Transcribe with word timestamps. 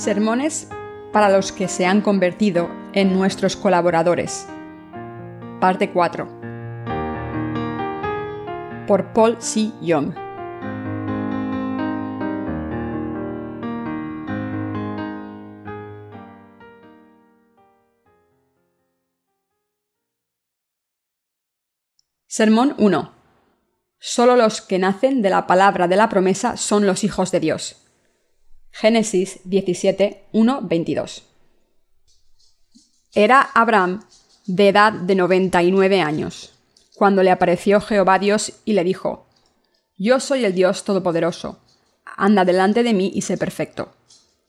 Sermones 0.00 0.66
para 1.12 1.28
los 1.28 1.52
que 1.52 1.68
se 1.68 1.84
han 1.84 2.00
convertido 2.00 2.70
en 2.94 3.12
nuestros 3.12 3.54
colaboradores. 3.54 4.46
Parte 5.60 5.90
4. 5.90 6.26
Por 8.86 9.12
Paul 9.12 9.36
C. 9.40 9.72
Young. 9.82 10.14
Sermón 22.26 22.74
1. 22.78 23.12
Solo 23.98 24.36
los 24.36 24.62
que 24.62 24.78
nacen 24.78 25.20
de 25.20 25.28
la 25.28 25.46
palabra 25.46 25.88
de 25.88 25.96
la 25.96 26.08
promesa 26.08 26.56
son 26.56 26.86
los 26.86 27.04
hijos 27.04 27.30
de 27.32 27.40
Dios. 27.40 27.89
Génesis 28.72 29.40
17, 29.44 30.24
1, 30.32 30.60
22. 30.62 31.24
Era 33.14 33.42
Abraham 33.54 34.04
de 34.46 34.68
edad 34.68 34.92
de 34.92 35.14
99 35.14 36.00
años, 36.00 36.52
cuando 36.94 37.22
le 37.22 37.30
apareció 37.30 37.80
Jehová 37.80 38.18
Dios 38.18 38.52
y 38.64 38.72
le 38.72 38.84
dijo, 38.84 39.26
Yo 39.96 40.20
soy 40.20 40.44
el 40.44 40.54
Dios 40.54 40.84
Todopoderoso, 40.84 41.60
anda 42.04 42.44
delante 42.44 42.82
de 42.82 42.94
mí 42.94 43.10
y 43.14 43.22
sé 43.22 43.36
perfecto, 43.36 43.92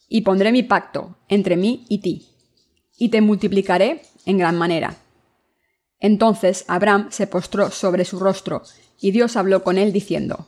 y 0.08 0.22
pondré 0.22 0.52
mi 0.52 0.64
pacto 0.64 1.18
entre 1.28 1.58
mí 1.58 1.86
y 1.90 2.00
ti, 2.00 2.30
y 2.98 3.10
te 3.10 3.22
multiplicaré 3.22 4.04
en 4.26 4.38
gran 4.38 4.58
manera. 4.58 4.98
Entonces 6.00 6.66
Abraham 6.68 7.08
se 7.12 7.28
postró 7.28 7.72
sobre 7.72 8.06
su 8.06 8.20
rostro, 8.20 8.64
y 9.00 9.12
Dios 9.12 9.36
habló 9.36 9.64
con 9.64 9.78
él 9.78 9.92
diciendo, 9.92 10.48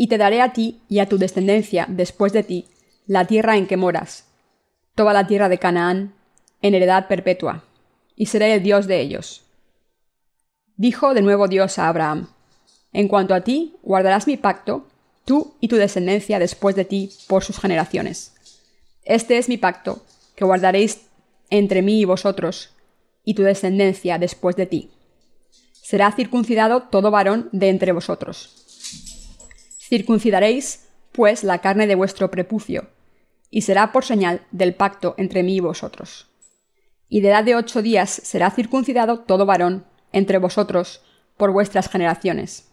y 0.00 0.06
te 0.06 0.16
daré 0.16 0.40
a 0.40 0.54
ti 0.54 0.80
y 0.88 1.00
a 1.00 1.10
tu 1.10 1.18
descendencia 1.18 1.84
después 1.86 2.32
de 2.32 2.42
ti 2.42 2.64
la 3.06 3.26
tierra 3.26 3.58
en 3.58 3.66
que 3.66 3.76
moras, 3.76 4.24
toda 4.94 5.12
la 5.12 5.26
tierra 5.26 5.50
de 5.50 5.58
Canaán, 5.58 6.14
en 6.62 6.74
heredad 6.74 7.06
perpetua, 7.06 7.64
y 8.16 8.24
seré 8.24 8.54
el 8.54 8.62
Dios 8.62 8.86
de 8.86 8.98
ellos. 8.98 9.42
Dijo 10.78 11.12
de 11.12 11.20
nuevo 11.20 11.48
Dios 11.48 11.78
a 11.78 11.88
Abraham, 11.88 12.28
En 12.94 13.08
cuanto 13.08 13.34
a 13.34 13.42
ti, 13.42 13.76
guardarás 13.82 14.26
mi 14.26 14.38
pacto, 14.38 14.86
tú 15.26 15.52
y 15.60 15.68
tu 15.68 15.76
descendencia 15.76 16.38
después 16.38 16.74
de 16.76 16.86
ti 16.86 17.10
por 17.28 17.44
sus 17.44 17.58
generaciones. 17.58 18.32
Este 19.04 19.36
es 19.36 19.50
mi 19.50 19.58
pacto, 19.58 20.02
que 20.34 20.46
guardaréis 20.46 21.02
entre 21.50 21.82
mí 21.82 22.00
y 22.00 22.06
vosotros, 22.06 22.70
y 23.22 23.34
tu 23.34 23.42
descendencia 23.42 24.16
después 24.18 24.56
de 24.56 24.64
ti. 24.64 24.90
Será 25.72 26.10
circuncidado 26.10 26.84
todo 26.84 27.10
varón 27.10 27.50
de 27.52 27.68
entre 27.68 27.92
vosotros 27.92 28.59
Circuncidaréis, 29.90 30.88
pues, 31.10 31.42
la 31.42 31.58
carne 31.58 31.88
de 31.88 31.96
vuestro 31.96 32.30
prepucio, 32.30 32.90
y 33.50 33.62
será 33.62 33.90
por 33.90 34.04
señal 34.04 34.46
del 34.52 34.72
pacto 34.72 35.16
entre 35.18 35.42
mí 35.42 35.56
y 35.56 35.60
vosotros. 35.60 36.28
Y 37.08 37.22
de 37.22 37.30
edad 37.30 37.42
de 37.42 37.56
ocho 37.56 37.82
días 37.82 38.08
será 38.08 38.52
circuncidado 38.52 39.18
todo 39.18 39.46
varón 39.46 39.84
entre 40.12 40.38
vosotros 40.38 41.02
por 41.36 41.50
vuestras 41.50 41.88
generaciones. 41.88 42.70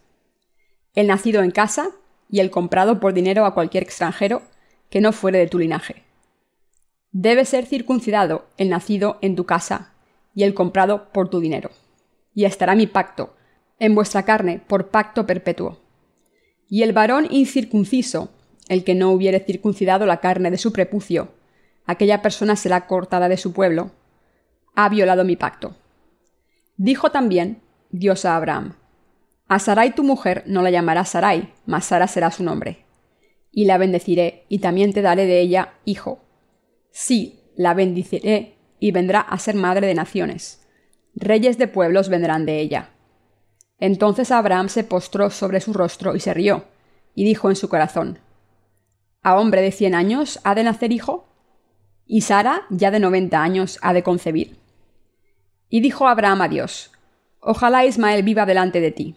El 0.94 1.08
nacido 1.08 1.42
en 1.42 1.50
casa 1.50 1.90
y 2.30 2.40
el 2.40 2.52
comprado 2.52 3.00
por 3.00 3.16
dinero 3.16 3.46
a 3.46 3.56
cualquier 3.56 3.82
extranjero 3.82 4.44
que 4.92 5.02
no 5.02 5.12
fuere 5.12 5.40
de 5.40 5.48
tu 5.48 5.58
linaje. 5.58 6.04
Debe 7.12 7.46
ser 7.46 7.66
circuncidado 7.66 8.46
el 8.58 8.70
nacido 8.70 9.18
en 9.22 9.36
tu 9.36 9.48
casa 9.48 9.92
y 10.36 10.44
el 10.44 10.54
comprado 10.54 11.12
por 11.12 11.32
tu 11.32 11.40
dinero. 11.40 11.72
Y 12.36 12.46
estará 12.46 12.76
mi 12.76 12.86
pacto 12.86 13.36
en 13.80 13.96
vuestra 13.96 14.22
carne 14.22 14.62
por 14.68 14.90
pacto 14.90 15.26
perpetuo 15.26 15.87
y 16.70 16.84
el 16.84 16.94
varón 16.94 17.28
incircunciso, 17.30 18.30
el 18.68 18.84
que 18.84 18.96
no 18.96 19.12
hubiere 19.12 19.40
circuncidado 19.40 20.06
la 20.06 20.20
carne 20.20 20.52
de 20.52 20.58
su 20.58 20.74
prepucio, 20.74 21.34
aquella 21.86 22.22
persona 22.22 22.56
será 22.56 22.86
cortada 22.88 23.30
de 23.30 23.38
su 23.38 23.54
pueblo, 23.54 23.92
ha 24.76 24.90
violado 24.90 25.24
mi 25.24 25.36
pacto. 25.36 25.76
Dijo 26.76 27.10
también 27.10 27.62
Dios 27.90 28.26
a 28.26 28.36
Abraham, 28.36 28.76
A 29.48 29.60
Sarai 29.60 29.96
tu 29.96 30.04
mujer 30.04 30.44
no 30.46 30.62
la 30.62 30.70
llamarás 30.70 31.10
Sarai, 31.10 31.54
mas 31.66 31.86
Sara 31.86 32.08
será 32.08 32.30
su 32.32 32.44
nombre. 32.44 32.86
Y 33.52 33.66
la 33.66 33.78
bendeciré, 33.78 34.46
y 34.50 34.60
también 34.60 34.94
te 34.94 35.02
daré 35.02 35.26
de 35.26 35.40
ella 35.40 35.74
hijo. 35.86 36.20
Sí, 36.92 37.40
la 37.56 37.74
bendiciré, 37.74 38.58
y 38.80 38.92
vendrá 38.92 39.22
a 39.22 39.40
ser 39.40 39.56
madre 39.56 39.88
de 39.88 39.96
naciones. 39.96 40.68
Reyes 41.16 41.58
de 41.58 41.68
pueblos 41.68 42.10
vendrán 42.10 42.46
de 42.46 42.60
ella. 42.60 42.92
Entonces 43.80 44.32
Abraham 44.32 44.70
se 44.70 44.84
postró 44.84 45.30
sobre 45.30 45.62
su 45.62 45.74
rostro 45.74 46.16
y 46.16 46.20
se 46.20 46.34
rió, 46.34 46.66
y 47.14 47.24
dijo 47.26 47.50
en 47.50 47.56
su 47.56 47.70
corazón, 47.70 48.20
¿A 49.22 49.40
hombre 49.40 49.62
de 49.62 49.72
cien 49.72 49.94
años 49.94 50.40
ha 50.44 50.56
de 50.56 50.64
nacer 50.64 50.92
hijo? 50.92 51.28
¿Y 52.06 52.22
Sara, 52.22 52.66
ya 52.70 52.92
de 52.92 53.00
noventa 53.00 53.44
años, 53.44 53.78
ha 53.82 53.94
de 53.94 54.04
concebir? 54.04 54.58
Y 55.70 55.82
dijo 55.82 56.08
Abraham 56.08 56.42
a 56.42 56.48
Dios, 56.48 56.92
Ojalá 57.40 57.86
Ismael 57.86 58.24
viva 58.24 58.46
delante 58.46 58.80
de 58.80 58.92
ti. 58.92 59.16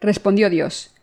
Respondió 0.00 0.48
Dios, 0.50 0.94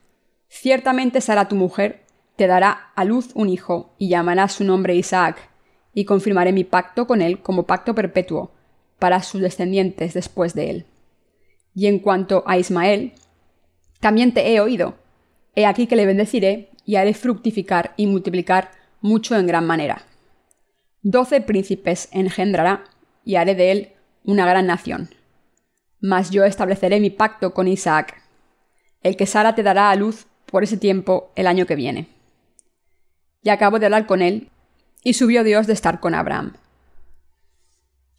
Ciertamente 0.47 1.21
Sara 1.21 1.47
tu 1.47 1.55
mujer 1.55 2.05
te 2.35 2.47
dará 2.47 2.91
a 2.95 3.03
luz 3.03 3.31
un 3.33 3.49
hijo, 3.49 3.93
y 3.97 4.07
llamarás 4.07 4.53
su 4.53 4.63
nombre 4.63 4.95
Isaac, 4.95 5.49
y 5.93 6.05
confirmaré 6.05 6.53
mi 6.53 6.63
pacto 6.63 7.05
con 7.05 7.21
él 7.21 7.41
como 7.41 7.63
pacto 7.63 7.93
perpetuo, 7.93 8.51
para 8.97 9.21
sus 9.23 9.41
descendientes 9.41 10.13
después 10.13 10.53
de 10.53 10.69
él. 10.69 10.85
Y 11.73 11.87
en 11.87 11.99
cuanto 11.99 12.43
a 12.45 12.57
Ismael, 12.57 13.13
también 13.99 14.33
te 14.33 14.53
he 14.53 14.59
oído. 14.59 14.95
He 15.55 15.65
aquí 15.65 15.87
que 15.87 15.95
le 15.95 16.05
bendeciré 16.05 16.69
y 16.85 16.95
haré 16.95 17.13
fructificar 17.13 17.93
y 17.97 18.07
multiplicar 18.07 18.71
mucho 19.01 19.35
en 19.35 19.47
gran 19.47 19.65
manera. 19.65 20.03
Doce 21.01 21.41
príncipes 21.41 22.09
engendrará 22.11 22.83
y 23.23 23.35
haré 23.35 23.55
de 23.55 23.71
él 23.71 23.89
una 24.23 24.45
gran 24.45 24.67
nación. 24.67 25.09
Mas 26.01 26.29
yo 26.29 26.43
estableceré 26.43 26.99
mi 26.99 27.09
pacto 27.09 27.53
con 27.53 27.67
Isaac, 27.67 28.21
el 29.01 29.15
que 29.15 29.25
Sara 29.25 29.55
te 29.55 29.63
dará 29.63 29.91
a 29.91 29.95
luz 29.95 30.27
por 30.45 30.63
ese 30.63 30.77
tiempo 30.77 31.31
el 31.35 31.47
año 31.47 31.65
que 31.65 31.75
viene. 31.75 32.07
Y 33.43 33.49
acabo 33.49 33.79
de 33.79 33.85
hablar 33.85 34.05
con 34.05 34.21
él, 34.21 34.49
y 35.03 35.13
subió 35.13 35.43
Dios 35.43 35.67
de 35.67 35.73
estar 35.73 35.99
con 35.99 36.13
Abraham. 36.13 36.53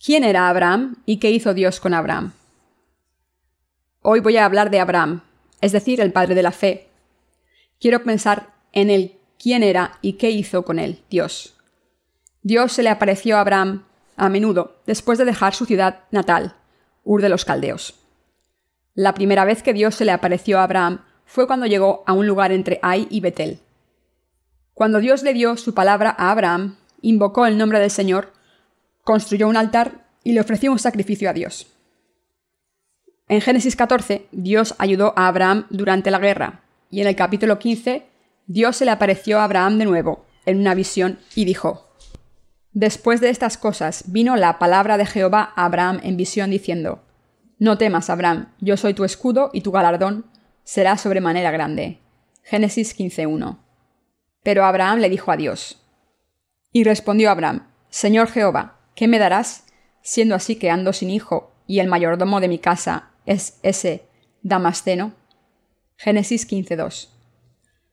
¿Quién 0.02 0.24
era 0.24 0.48
Abraham 0.48 0.96
y 1.04 1.18
qué 1.18 1.30
hizo 1.30 1.52
Dios 1.52 1.80
con 1.80 1.92
Abraham? 1.92 2.32
Hoy 4.02 4.20
voy 4.20 4.38
a 4.38 4.46
hablar 4.46 4.70
de 4.70 4.80
Abraham, 4.80 5.20
es 5.60 5.72
decir, 5.72 6.00
el 6.00 6.10
padre 6.10 6.34
de 6.34 6.42
la 6.42 6.52
fe. 6.52 6.88
Quiero 7.78 8.02
pensar 8.02 8.54
en 8.72 8.88
el 8.88 9.18
quién 9.38 9.62
era 9.62 9.98
y 10.00 10.14
qué 10.14 10.30
hizo 10.30 10.64
con 10.64 10.78
él, 10.78 11.02
Dios. 11.10 11.54
Dios 12.42 12.72
se 12.72 12.82
le 12.82 12.88
apareció 12.88 13.36
a 13.36 13.40
Abraham 13.40 13.84
a 14.16 14.30
menudo 14.30 14.80
después 14.86 15.18
de 15.18 15.26
dejar 15.26 15.54
su 15.54 15.66
ciudad 15.66 16.00
natal, 16.10 16.56
Ur 17.04 17.20
de 17.20 17.28
los 17.28 17.44
Caldeos. 17.44 17.94
La 18.94 19.12
primera 19.12 19.44
vez 19.44 19.62
que 19.62 19.74
Dios 19.74 19.94
se 19.94 20.06
le 20.06 20.12
apareció 20.12 20.58
a 20.58 20.64
Abraham 20.64 21.04
fue 21.26 21.46
cuando 21.46 21.66
llegó 21.66 22.02
a 22.06 22.14
un 22.14 22.26
lugar 22.26 22.52
entre 22.52 22.78
Ai 22.82 23.06
y 23.10 23.20
Betel. 23.20 23.60
Cuando 24.72 25.00
Dios 25.00 25.22
le 25.22 25.34
dio 25.34 25.58
su 25.58 25.74
palabra 25.74 26.14
a 26.16 26.30
Abraham, 26.30 26.76
invocó 27.02 27.44
el 27.44 27.58
nombre 27.58 27.78
del 27.80 27.90
Señor, 27.90 28.32
construyó 29.04 29.46
un 29.46 29.58
altar 29.58 30.06
y 30.24 30.32
le 30.32 30.40
ofreció 30.40 30.72
un 30.72 30.78
sacrificio 30.78 31.28
a 31.28 31.34
Dios. 31.34 31.69
En 33.30 33.40
Génesis 33.40 33.76
14, 33.76 34.26
Dios 34.32 34.74
ayudó 34.78 35.14
a 35.14 35.28
Abraham 35.28 35.66
durante 35.70 36.10
la 36.10 36.18
guerra, 36.18 36.62
y 36.90 37.00
en 37.00 37.06
el 37.06 37.14
capítulo 37.14 37.60
15, 37.60 38.02
Dios 38.48 38.76
se 38.76 38.84
le 38.84 38.90
apareció 38.90 39.38
a 39.38 39.44
Abraham 39.44 39.78
de 39.78 39.84
nuevo, 39.84 40.26
en 40.46 40.58
una 40.58 40.74
visión, 40.74 41.20
y 41.36 41.44
dijo, 41.44 41.86
Después 42.72 43.20
de 43.20 43.30
estas 43.30 43.56
cosas 43.56 44.02
vino 44.08 44.34
la 44.34 44.58
palabra 44.58 44.98
de 44.98 45.06
Jehová 45.06 45.52
a 45.54 45.66
Abraham 45.66 46.00
en 46.02 46.16
visión 46.16 46.50
diciendo, 46.50 47.04
No 47.60 47.78
temas, 47.78 48.10
Abraham, 48.10 48.48
yo 48.58 48.76
soy 48.76 48.94
tu 48.94 49.04
escudo 49.04 49.50
y 49.52 49.60
tu 49.60 49.70
galardón 49.70 50.26
será 50.64 50.96
sobremanera 50.96 51.52
grande. 51.52 52.00
Génesis 52.42 52.98
15.1. 52.98 53.58
Pero 54.42 54.64
Abraham 54.64 54.98
le 54.98 55.08
dijo 55.08 55.30
a 55.30 55.36
Dios. 55.36 55.80
Y 56.72 56.82
respondió 56.82 57.30
Abraham, 57.30 57.68
Señor 57.90 58.26
Jehová, 58.26 58.80
¿qué 58.96 59.06
me 59.06 59.20
darás, 59.20 59.66
siendo 60.02 60.34
así 60.34 60.56
que 60.56 60.68
ando 60.68 60.92
sin 60.92 61.10
hijo, 61.10 61.52
y 61.68 61.78
el 61.78 61.86
mayordomo 61.86 62.40
de 62.40 62.48
mi 62.48 62.58
casa 62.58 63.09
es 63.26 63.58
ese 63.62 64.02
Damasceno? 64.42 65.12
Génesis 65.96 66.48
15.2. 66.48 67.08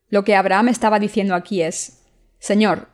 Lo 0.10 0.24
que 0.24 0.36
Abraham 0.36 0.70
estaba 0.70 1.00
diciendo 1.00 1.36
aquí 1.36 1.62
es, 1.62 2.04
Señor, 2.40 2.88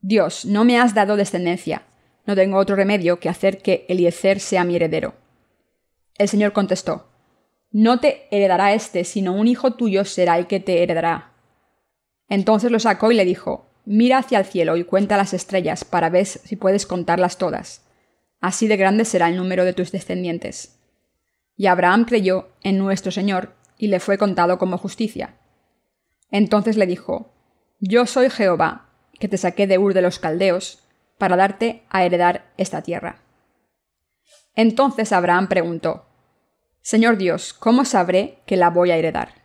Dios, 0.00 0.44
no 0.44 0.64
me 0.64 0.78
has 0.78 0.94
dado 0.94 1.16
descendencia. 1.16 1.82
No 2.26 2.34
tengo 2.34 2.58
otro 2.58 2.76
remedio 2.76 3.20
que 3.20 3.28
hacer 3.28 3.62
que 3.62 3.86
Eliezer 3.88 4.40
sea 4.40 4.64
mi 4.64 4.76
heredero. 4.76 5.14
El 6.18 6.28
Señor 6.28 6.52
contestó, 6.52 7.08
No 7.70 8.00
te 8.00 8.28
heredará 8.30 8.74
éste, 8.74 9.04
sino 9.04 9.32
un 9.32 9.48
hijo 9.48 9.74
tuyo 9.74 10.04
será 10.04 10.38
el 10.38 10.46
que 10.46 10.60
te 10.60 10.82
heredará. 10.82 11.32
Entonces 12.28 12.70
lo 12.70 12.78
sacó 12.78 13.12
y 13.12 13.14
le 13.14 13.24
dijo, 13.24 13.70
Mira 13.86 14.18
hacia 14.18 14.38
el 14.38 14.44
cielo 14.44 14.76
y 14.76 14.84
cuenta 14.84 15.16
las 15.16 15.34
estrellas 15.34 15.84
para 15.84 16.08
ver 16.08 16.26
si 16.26 16.56
puedes 16.56 16.86
contarlas 16.86 17.36
todas. 17.36 17.82
Así 18.40 18.68
de 18.68 18.76
grande 18.76 19.04
será 19.04 19.28
el 19.28 19.36
número 19.36 19.64
de 19.64 19.72
tus 19.72 19.92
descendientes. 19.92 20.78
Y 21.56 21.66
Abraham 21.66 22.04
creyó 22.04 22.48
en 22.62 22.78
nuestro 22.78 23.12
Señor 23.12 23.54
y 23.78 23.88
le 23.88 24.00
fue 24.00 24.18
contado 24.18 24.58
como 24.58 24.78
justicia. 24.78 25.36
Entonces 26.30 26.76
le 26.76 26.86
dijo, 26.86 27.32
Yo 27.80 28.06
soy 28.06 28.30
Jehová, 28.30 28.88
que 29.18 29.28
te 29.28 29.38
saqué 29.38 29.66
de 29.66 29.78
Ur 29.78 29.94
de 29.94 30.02
los 30.02 30.18
Caldeos, 30.18 30.84
para 31.18 31.36
darte 31.36 31.84
a 31.90 32.04
heredar 32.04 32.52
esta 32.56 32.82
tierra. 32.82 33.22
Entonces 34.56 35.12
Abraham 35.12 35.48
preguntó, 35.48 36.06
Señor 36.80 37.16
Dios, 37.16 37.52
¿cómo 37.54 37.84
sabré 37.84 38.38
que 38.46 38.56
la 38.56 38.70
voy 38.70 38.90
a 38.90 38.96
heredar? 38.96 39.42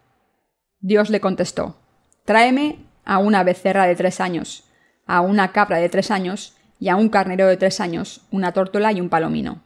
Dios 0.79 1.09
le 1.09 1.21
contestó, 1.21 1.77
Tráeme 2.25 2.79
a 3.05 3.17
una 3.17 3.43
becerra 3.43 3.87
de 3.87 3.95
tres 3.95 4.19
años, 4.19 4.65
a 5.05 5.21
una 5.21 5.51
cabra 5.51 5.77
de 5.77 5.89
tres 5.89 6.11
años 6.11 6.55
y 6.79 6.89
a 6.89 6.95
un 6.95 7.09
carnero 7.09 7.47
de 7.47 7.57
tres 7.57 7.79
años, 7.79 8.27
una 8.29 8.51
tórtola 8.51 8.91
y 8.91 9.01
un 9.01 9.09
palomino. 9.09 9.63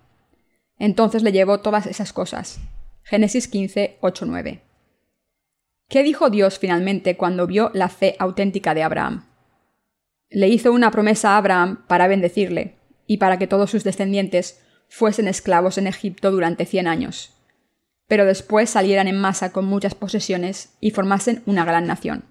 Entonces 0.83 1.23
le 1.23 1.31
llevó 1.31 1.61
todas 1.61 1.85
esas 1.85 2.11
cosas. 2.11 2.59
Génesis 3.03 3.47
15, 3.47 3.99
8, 4.01 4.25
9. 4.25 4.61
¿Qué 5.87 6.03
dijo 6.03 6.29
Dios 6.29 6.59
finalmente 6.59 7.15
cuando 7.15 7.47
vio 7.47 7.71
la 7.73 7.87
fe 7.87 8.17
auténtica 8.19 8.73
de 8.73 8.83
Abraham? 8.83 9.25
Le 10.29 10.49
hizo 10.49 10.73
una 10.73 10.91
promesa 10.91 11.29
a 11.29 11.37
Abraham 11.37 11.85
para 11.87 12.09
bendecirle 12.09 12.75
y 13.07 13.15
para 13.15 13.39
que 13.39 13.47
todos 13.47 13.71
sus 13.71 13.85
descendientes 13.85 14.61
fuesen 14.89 15.29
esclavos 15.29 15.77
en 15.77 15.87
Egipto 15.87 16.31
durante 16.31 16.65
cien 16.65 16.87
años, 16.87 17.31
pero 18.09 18.25
después 18.25 18.69
salieran 18.69 19.07
en 19.07 19.21
masa 19.21 19.53
con 19.53 19.63
muchas 19.63 19.95
posesiones 19.95 20.73
y 20.81 20.91
formasen 20.91 21.43
una 21.45 21.63
gran 21.63 21.87
nación. 21.87 22.25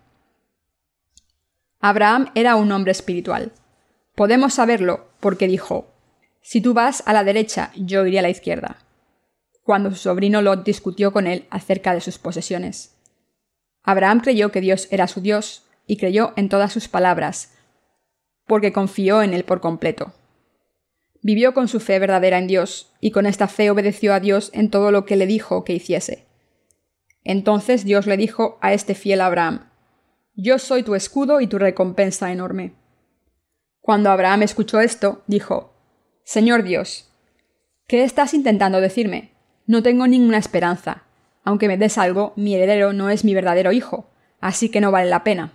Abraham 1.80 2.30
era 2.34 2.56
un 2.56 2.70
hombre 2.70 2.92
espiritual. 2.92 3.52
Podemos 4.14 4.52
saberlo 4.52 5.08
porque 5.20 5.48
dijo, 5.48 5.91
Si 6.42 6.60
tú 6.60 6.74
vas 6.74 7.02
a 7.06 7.12
la 7.12 7.24
derecha, 7.24 7.70
yo 7.76 8.04
iré 8.04 8.18
a 8.18 8.22
la 8.22 8.30
izquierda, 8.30 8.78
cuando 9.62 9.90
su 9.90 9.96
sobrino 9.96 10.42
Lot 10.42 10.64
discutió 10.64 11.12
con 11.12 11.26
él 11.26 11.46
acerca 11.50 11.94
de 11.94 12.00
sus 12.00 12.18
posesiones. 12.18 12.96
Abraham 13.84 14.20
creyó 14.20 14.50
que 14.50 14.60
Dios 14.60 14.88
era 14.90 15.06
su 15.06 15.20
Dios 15.20 15.64
y 15.86 15.96
creyó 15.96 16.32
en 16.36 16.48
todas 16.48 16.72
sus 16.72 16.88
palabras, 16.88 17.54
porque 18.46 18.72
confió 18.72 19.22
en 19.22 19.34
él 19.34 19.44
por 19.44 19.60
completo. 19.60 20.12
Vivió 21.22 21.54
con 21.54 21.68
su 21.68 21.78
fe 21.78 22.00
verdadera 22.00 22.38
en 22.38 22.48
Dios, 22.48 22.92
y 23.00 23.12
con 23.12 23.26
esta 23.26 23.46
fe 23.46 23.70
obedeció 23.70 24.12
a 24.12 24.18
Dios 24.18 24.50
en 24.52 24.68
todo 24.68 24.90
lo 24.90 25.04
que 25.04 25.14
le 25.14 25.26
dijo 25.26 25.62
que 25.64 25.74
hiciese. 25.74 26.26
Entonces 27.22 27.84
Dios 27.84 28.08
le 28.08 28.16
dijo 28.16 28.58
a 28.60 28.72
este 28.72 28.96
fiel 28.96 29.20
Abraham, 29.20 29.68
yo 30.34 30.58
soy 30.58 30.82
tu 30.82 30.96
escudo 30.96 31.40
y 31.40 31.46
tu 31.46 31.58
recompensa 31.58 32.32
enorme. 32.32 32.74
Cuando 33.80 34.10
Abraham 34.10 34.42
escuchó 34.42 34.80
esto, 34.80 35.22
dijo, 35.26 35.71
Señor 36.24 36.62
Dios, 36.62 37.10
¿qué 37.88 38.04
estás 38.04 38.32
intentando 38.32 38.80
decirme? 38.80 39.32
No 39.66 39.82
tengo 39.82 40.06
ninguna 40.06 40.38
esperanza. 40.38 41.02
Aunque 41.44 41.66
me 41.66 41.76
des 41.76 41.98
algo, 41.98 42.32
mi 42.36 42.54
heredero 42.54 42.92
no 42.92 43.10
es 43.10 43.24
mi 43.24 43.34
verdadero 43.34 43.72
hijo, 43.72 44.08
así 44.40 44.68
que 44.68 44.80
no 44.80 44.92
vale 44.92 45.10
la 45.10 45.24
pena. 45.24 45.52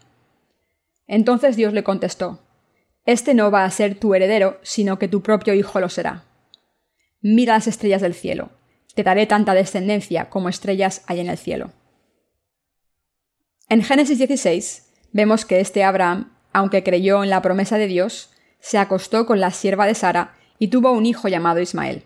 Entonces 1.07 1.55
Dios 1.55 1.71
le 1.71 1.83
contestó, 1.83 2.41
Este 3.05 3.33
no 3.33 3.49
va 3.49 3.63
a 3.63 3.71
ser 3.71 3.95
tu 3.97 4.13
heredero, 4.13 4.59
sino 4.61 4.99
que 4.99 5.07
tu 5.07 5.23
propio 5.23 5.53
hijo 5.53 5.79
lo 5.79 5.87
será. 5.87 6.25
Mira 7.21 7.53
las 7.53 7.67
estrellas 7.67 8.01
del 8.01 8.13
cielo, 8.13 8.49
te 8.93 9.03
daré 9.03 9.25
tanta 9.25 9.53
descendencia 9.53 10.29
como 10.29 10.49
estrellas 10.49 11.03
hay 11.07 11.21
en 11.21 11.29
el 11.29 11.37
cielo. 11.37 11.71
En 13.69 13.83
Génesis 13.83 14.17
16 14.17 14.87
vemos 15.13 15.45
que 15.45 15.61
este 15.61 15.85
Abraham, 15.85 16.33
aunque 16.51 16.83
creyó 16.83 17.23
en 17.23 17.29
la 17.29 17.41
promesa 17.41 17.77
de 17.77 17.87
Dios, 17.87 18.31
se 18.59 18.77
acostó 18.77 19.25
con 19.25 19.39
la 19.39 19.51
sierva 19.51 19.85
de 19.85 19.95
Sara 19.95 20.36
y 20.59 20.69
tuvo 20.69 20.91
un 20.91 21.05
hijo 21.05 21.27
llamado 21.27 21.59
Ismael. 21.59 22.03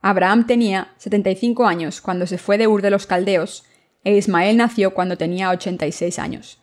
Abraham 0.00 0.46
tenía 0.46 0.92
75 0.98 1.66
años 1.66 2.00
cuando 2.00 2.26
se 2.26 2.38
fue 2.38 2.58
de 2.58 2.66
Ur 2.66 2.82
de 2.82 2.90
los 2.90 3.06
Caldeos, 3.06 3.64
e 4.04 4.16
Ismael 4.16 4.56
nació 4.56 4.94
cuando 4.94 5.16
tenía 5.16 5.50
86 5.50 6.18
años. 6.18 6.58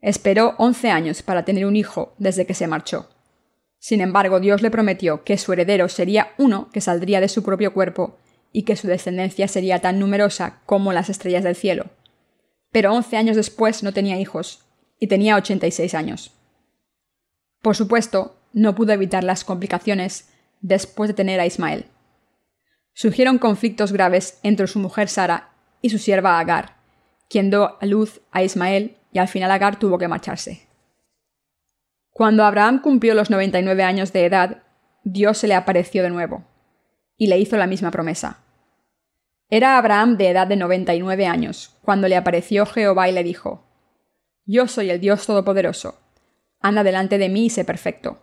Esperó 0.00 0.54
11 0.58 0.90
años 0.90 1.22
para 1.22 1.44
tener 1.44 1.66
un 1.66 1.76
hijo 1.76 2.14
desde 2.18 2.46
que 2.46 2.54
se 2.54 2.66
marchó. 2.66 3.10
Sin 3.78 4.00
embargo, 4.00 4.40
Dios 4.40 4.62
le 4.62 4.70
prometió 4.70 5.22
que 5.22 5.36
su 5.36 5.52
heredero 5.52 5.88
sería 5.88 6.32
uno 6.38 6.70
que 6.72 6.80
saldría 6.80 7.20
de 7.20 7.28
su 7.28 7.42
propio 7.42 7.74
cuerpo 7.74 8.16
y 8.52 8.62
que 8.62 8.76
su 8.76 8.86
descendencia 8.86 9.48
sería 9.48 9.80
tan 9.80 9.98
numerosa 9.98 10.60
como 10.64 10.94
las 10.94 11.10
estrellas 11.10 11.44
del 11.44 11.56
cielo 11.56 11.90
pero 12.76 12.92
11 12.92 13.16
años 13.16 13.36
después 13.36 13.82
no 13.82 13.94
tenía 13.94 14.20
hijos 14.20 14.60
y 15.00 15.06
tenía 15.06 15.36
86 15.36 15.94
años. 15.94 16.32
Por 17.62 17.74
supuesto, 17.74 18.36
no 18.56 18.74
pudo 18.74 18.94
evitar 18.94 19.22
las 19.22 19.44
complicaciones 19.44 20.30
después 20.62 21.08
de 21.08 21.14
tener 21.14 21.40
a 21.40 21.46
Ismael. 21.46 21.84
Surgieron 22.94 23.36
conflictos 23.36 23.92
graves 23.92 24.40
entre 24.42 24.66
su 24.66 24.78
mujer 24.78 25.10
Sara 25.10 25.50
y 25.82 25.90
su 25.90 25.98
sierva 25.98 26.38
Agar, 26.38 26.76
quien 27.28 27.50
dio 27.50 27.76
a 27.78 27.84
luz 27.84 28.22
a 28.32 28.42
Ismael 28.42 28.96
y 29.12 29.18
al 29.18 29.28
final 29.28 29.50
Agar 29.50 29.78
tuvo 29.78 29.98
que 29.98 30.08
marcharse. 30.08 30.66
Cuando 32.10 32.46
Abraham 32.46 32.80
cumplió 32.80 33.12
los 33.12 33.28
99 33.28 33.82
años 33.82 34.14
de 34.14 34.24
edad, 34.24 34.62
Dios 35.04 35.36
se 35.36 35.48
le 35.48 35.54
apareció 35.54 36.02
de 36.02 36.08
nuevo 36.08 36.42
y 37.18 37.26
le 37.26 37.38
hizo 37.38 37.58
la 37.58 37.66
misma 37.66 37.90
promesa. 37.90 38.38
Era 39.50 39.76
Abraham 39.76 40.16
de 40.16 40.30
edad 40.30 40.46
de 40.46 40.56
99 40.56 41.26
años, 41.26 41.76
cuando 41.82 42.08
le 42.08 42.16
apareció 42.16 42.64
Jehová 42.64 43.10
y 43.10 43.12
le 43.12 43.22
dijo, 43.22 43.66
Yo 44.46 44.66
soy 44.66 44.88
el 44.88 44.98
Dios 44.98 45.26
Todopoderoso. 45.26 46.00
Anda 46.58 46.82
delante 46.82 47.18
de 47.18 47.28
mí 47.28 47.46
y 47.46 47.50
sé 47.50 47.66
perfecto, 47.66 48.22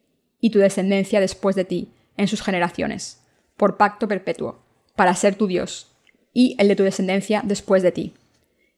y 0.41 0.49
tu 0.49 0.59
descendencia 0.59 1.21
después 1.21 1.55
de 1.55 1.63
ti, 1.63 1.93
en 2.17 2.27
sus 2.27 2.41
generaciones, 2.41 3.21
por 3.55 3.77
pacto 3.77 4.07
perpetuo, 4.07 4.59
para 4.95 5.15
ser 5.15 5.35
tu 5.35 5.47
Dios, 5.47 5.95
y 6.33 6.55
el 6.59 6.67
de 6.67 6.75
tu 6.75 6.83
descendencia 6.83 7.41
después 7.45 7.83
de 7.83 7.91
ti. 7.91 8.13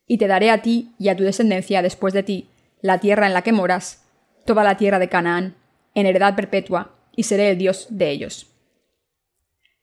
Y 0.05 0.17
te 0.17 0.27
daré 0.27 0.51
a 0.51 0.62
ti 0.62 0.93
y 1.00 1.10
a 1.10 1.15
tu 1.15 1.24
descendencia 1.24 1.82
después 1.82 2.13
de 2.13 2.24
ti 2.24 2.50
la 2.82 3.00
tierra 3.00 3.25
en 3.25 3.34
la 3.34 3.41
que 3.41 3.53
moras, 3.53 4.03
toda 4.46 4.63
la 4.63 4.77
tierra 4.77 5.00
de 5.00 5.08
Canaán, 5.10 5.55
en 5.96 6.05
heredad 6.05 6.36
perpetua, 6.36 6.93
y 7.15 7.24
seré 7.24 7.50
el 7.50 7.58
Dios 7.58 7.88
de 7.89 8.12
ellos. 8.12 8.48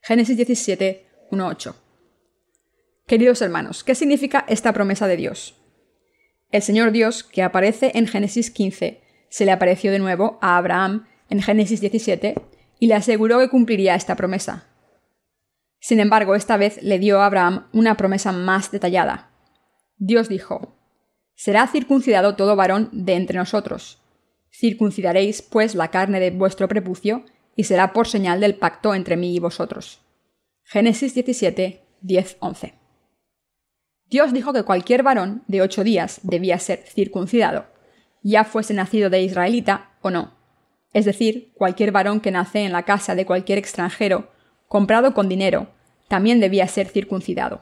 Génesis 0.01 0.37
17, 0.37 1.05
1, 1.31 1.47
8. 1.47 1.75
Queridos 3.07 3.41
hermanos, 3.41 3.83
¿qué 3.83 3.95
significa 3.95 4.45
esta 4.47 4.71
promesa 4.71 5.07
de 5.07 5.17
Dios? 5.17 5.55
El 6.51 6.61
Señor 6.61 6.91
Dios, 6.91 7.23
que 7.23 7.43
aparece 7.43 7.91
en 7.95 8.07
Génesis 8.07 8.51
15, 8.51 9.01
se 9.29 9.45
le 9.45 9.51
apareció 9.51 9.91
de 9.91 9.99
nuevo 9.99 10.37
a 10.41 10.57
Abraham 10.57 11.07
en 11.31 11.41
Génesis 11.41 11.81
17 11.81 12.35
y 12.77 12.87
le 12.87 12.93
aseguró 12.93 13.39
que 13.39 13.49
cumpliría 13.49 13.95
esta 13.95 14.15
promesa. 14.15 14.67
Sin 15.79 15.99
embargo, 15.99 16.35
esta 16.35 16.57
vez 16.57 16.81
le 16.83 16.99
dio 16.99 17.21
a 17.21 17.25
Abraham 17.25 17.67
una 17.73 17.97
promesa 17.97 18.31
más 18.31 18.69
detallada. 18.69 19.31
Dios 19.97 20.29
dijo, 20.29 20.77
Será 21.33 21.65
circuncidado 21.67 22.35
todo 22.35 22.55
varón 22.55 22.89
de 22.91 23.15
entre 23.15 23.39
nosotros. 23.39 23.99
Circuncidaréis, 24.51 25.41
pues, 25.41 25.73
la 25.73 25.87
carne 25.87 26.19
de 26.19 26.29
vuestro 26.29 26.67
prepucio, 26.67 27.25
y 27.55 27.63
será 27.63 27.93
por 27.93 28.07
señal 28.07 28.39
del 28.39 28.55
pacto 28.55 28.93
entre 28.93 29.17
mí 29.17 29.33
y 29.35 29.39
vosotros. 29.39 30.01
Génesis 30.63 31.15
17, 31.15 31.81
10, 32.01 32.37
11. 32.39 32.73
Dios 34.05 34.33
dijo 34.33 34.53
que 34.53 34.63
cualquier 34.63 35.03
varón 35.03 35.43
de 35.47 35.61
ocho 35.61 35.83
días 35.83 36.19
debía 36.23 36.59
ser 36.59 36.79
circuncidado, 36.79 37.65
ya 38.21 38.43
fuese 38.43 38.73
nacido 38.73 39.09
de 39.09 39.21
israelita 39.21 39.91
o 40.01 40.11
no. 40.11 40.40
Es 40.93 41.05
decir, 41.05 41.51
cualquier 41.53 41.91
varón 41.91 42.19
que 42.19 42.31
nace 42.31 42.59
en 42.59 42.71
la 42.71 42.83
casa 42.83 43.15
de 43.15 43.25
cualquier 43.25 43.57
extranjero, 43.57 44.29
comprado 44.67 45.13
con 45.13 45.29
dinero, 45.29 45.67
también 46.07 46.39
debía 46.39 46.67
ser 46.67 46.87
circuncidado. 46.87 47.61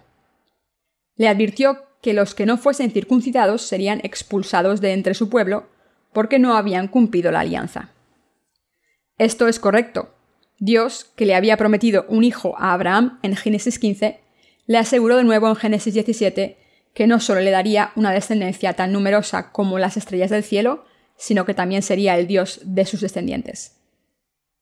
Le 1.15 1.27
advirtió 1.27 1.83
que 2.01 2.13
los 2.13 2.33
que 2.33 2.45
no 2.45 2.57
fuesen 2.57 2.91
circuncidados 2.91 3.62
serían 3.62 4.00
expulsados 4.03 4.81
de 4.81 4.93
entre 4.93 5.13
su 5.13 5.29
pueblo 5.29 5.67
porque 6.13 6.39
no 6.39 6.55
habían 6.55 6.88
cumplido 6.88 7.31
la 7.31 7.41
alianza. 7.41 7.91
Esto 9.17 9.48
es 9.48 9.59
correcto. 9.59 10.15
Dios, 10.57 11.12
que 11.15 11.25
le 11.25 11.36
había 11.36 11.57
prometido 11.57 12.05
un 12.09 12.24
hijo 12.24 12.55
a 12.57 12.74
Abraham 12.74 13.19
en 13.21 13.36
Génesis 13.36 13.79
15, 13.79 14.19
le 14.65 14.77
aseguró 14.77 15.17
de 15.17 15.24
nuevo 15.24 15.48
en 15.48 15.55
Génesis 15.55 15.93
17 15.93 16.57
que 16.93 17.07
no 17.07 17.19
solo 17.19 17.41
le 17.41 17.51
daría 17.51 17.91
una 17.95 18.12
descendencia 18.12 18.74
tan 18.74 18.91
numerosa 18.91 19.51
como 19.51 19.79
las 19.79 19.98
estrellas 19.98 20.31
del 20.31 20.43
cielo, 20.43 20.86
sino 21.19 21.45
que 21.45 21.53
también 21.53 21.81
sería 21.81 22.17
el 22.17 22.27
Dios 22.27 22.61
de 22.63 22.85
sus 22.85 23.01
descendientes. 23.01 23.75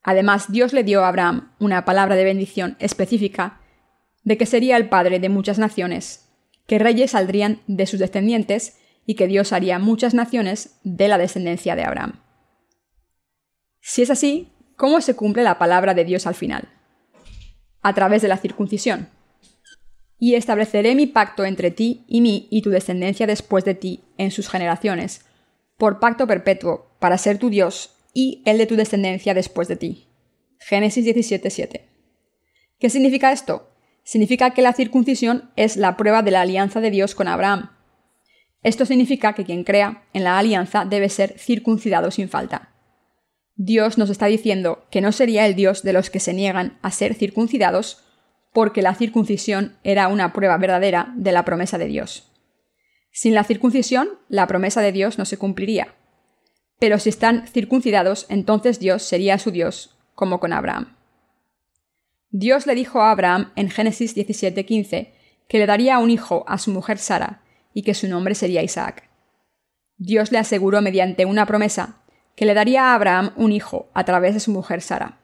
Además, 0.01 0.51
Dios 0.51 0.73
le 0.73 0.83
dio 0.83 1.05
a 1.05 1.07
Abraham 1.07 1.53
una 1.59 1.85
palabra 1.85 2.15
de 2.15 2.23
bendición 2.23 2.75
específica 2.79 3.61
de 4.23 4.37
que 4.37 4.47
sería 4.47 4.75
el 4.75 4.89
padre 4.89 5.19
de 5.19 5.29
muchas 5.29 5.59
naciones, 5.59 6.27
que 6.65 6.79
reyes 6.79 7.11
saldrían 7.11 7.61
de 7.67 7.85
sus 7.85 7.99
descendientes 7.99 8.77
y 9.05 9.13
que 9.13 9.27
Dios 9.27 9.53
haría 9.53 9.77
muchas 9.77 10.15
naciones 10.15 10.79
de 10.83 11.07
la 11.07 11.19
descendencia 11.19 11.75
de 11.75 11.83
Abraham. 11.83 12.21
Si 13.79 14.01
es 14.01 14.09
así, 14.09 14.51
¿cómo 14.75 14.99
se 14.99 15.15
cumple 15.15 15.43
la 15.43 15.59
palabra 15.59 15.93
de 15.93 16.05
Dios 16.05 16.25
al 16.25 16.35
final? 16.35 16.67
A 17.83 17.93
través 17.93 18.23
de 18.23 18.29
la 18.29 18.37
circuncisión. 18.37 19.09
Y 20.17 20.33
estableceré 20.33 20.95
mi 20.95 21.05
pacto 21.05 21.45
entre 21.45 21.69
ti 21.69 22.03
y 22.07 22.21
mí 22.21 22.47
y 22.49 22.63
tu 22.63 22.71
descendencia 22.71 23.27
después 23.27 23.63
de 23.63 23.75
ti 23.75 24.03
en 24.17 24.31
sus 24.31 24.49
generaciones, 24.49 25.26
por 25.77 25.99
pacto 25.99 26.27
perpetuo, 26.27 26.91
para 26.99 27.17
ser 27.17 27.37
tu 27.37 27.49
Dios 27.49 27.95
y 28.13 28.41
el 28.45 28.57
de 28.57 28.65
tu 28.65 28.75
descendencia 28.75 29.33
después 29.33 29.67
de 29.67 29.75
ti. 29.75 30.07
Génesis 30.59 31.05
17:7. 31.05 31.87
¿Qué 32.79 32.89
significa 32.89 33.31
esto? 33.31 33.71
Significa 34.03 34.51
que 34.51 34.61
la 34.61 34.73
circuncisión 34.73 35.51
es 35.55 35.77
la 35.77 35.97
prueba 35.97 36.23
de 36.23 36.31
la 36.31 36.41
alianza 36.41 36.81
de 36.81 36.91
Dios 36.91 37.13
con 37.13 37.27
Abraham. 37.27 37.71
Esto 38.63 38.85
significa 38.85 39.33
que 39.33 39.45
quien 39.45 39.63
crea 39.63 40.05
en 40.13 40.23
la 40.23 40.37
alianza 40.37 40.85
debe 40.85 41.09
ser 41.09 41.37
circuncidado 41.37 42.11
sin 42.11 42.29
falta. 42.29 42.73
Dios 43.55 43.97
nos 43.97 44.09
está 44.09 44.27
diciendo 44.27 44.85
que 44.91 45.01
no 45.01 45.11
sería 45.11 45.45
el 45.45 45.55
Dios 45.55 45.83
de 45.83 45.93
los 45.93 46.09
que 46.09 46.19
se 46.19 46.33
niegan 46.33 46.77
a 46.81 46.91
ser 46.91 47.15
circuncidados, 47.15 48.03
porque 48.53 48.81
la 48.81 48.95
circuncisión 48.95 49.77
era 49.83 50.07
una 50.07 50.31
prueba 50.33 50.57
verdadera 50.57 51.13
de 51.15 51.31
la 51.31 51.43
promesa 51.43 51.77
de 51.77 51.87
Dios. 51.87 52.31
Sin 53.17 53.33
la 53.33 53.43
circuncisión, 53.43 54.09
la 54.29 54.45
promesa 54.45 54.79
de 54.81 54.91
Dios 54.91 55.17
no 55.17 55.25
se 55.25 55.39
cumpliría. 55.39 55.95
Pero 56.77 56.99
si 56.99 57.09
están 57.09 57.47
circuncidados, 57.47 58.27
entonces 58.29 58.79
Dios 58.79 59.01
sería 59.01 59.39
su 59.39 59.49
Dios, 59.49 59.97
como 60.13 60.39
con 60.39 60.53
Abraham. 60.53 60.95
Dios 62.29 62.67
le 62.67 62.75
dijo 62.75 63.01
a 63.01 63.09
Abraham 63.09 63.53
en 63.55 63.71
Génesis 63.71 64.15
17:15 64.15 65.15
que 65.49 65.57
le 65.57 65.65
daría 65.65 65.97
un 65.97 66.11
hijo 66.11 66.45
a 66.47 66.59
su 66.59 66.69
mujer 66.69 66.99
Sara 66.99 67.41
y 67.73 67.81
que 67.81 67.95
su 67.95 68.07
nombre 68.07 68.35
sería 68.35 68.61
Isaac. 68.61 69.09
Dios 69.97 70.31
le 70.31 70.37
aseguró 70.37 70.83
mediante 70.83 71.25
una 71.25 71.47
promesa 71.47 72.03
que 72.35 72.45
le 72.45 72.53
daría 72.53 72.91
a 72.91 72.93
Abraham 72.93 73.33
un 73.35 73.51
hijo 73.51 73.89
a 73.95 74.03
través 74.03 74.35
de 74.35 74.39
su 74.39 74.51
mujer 74.51 74.83
Sara. 74.83 75.17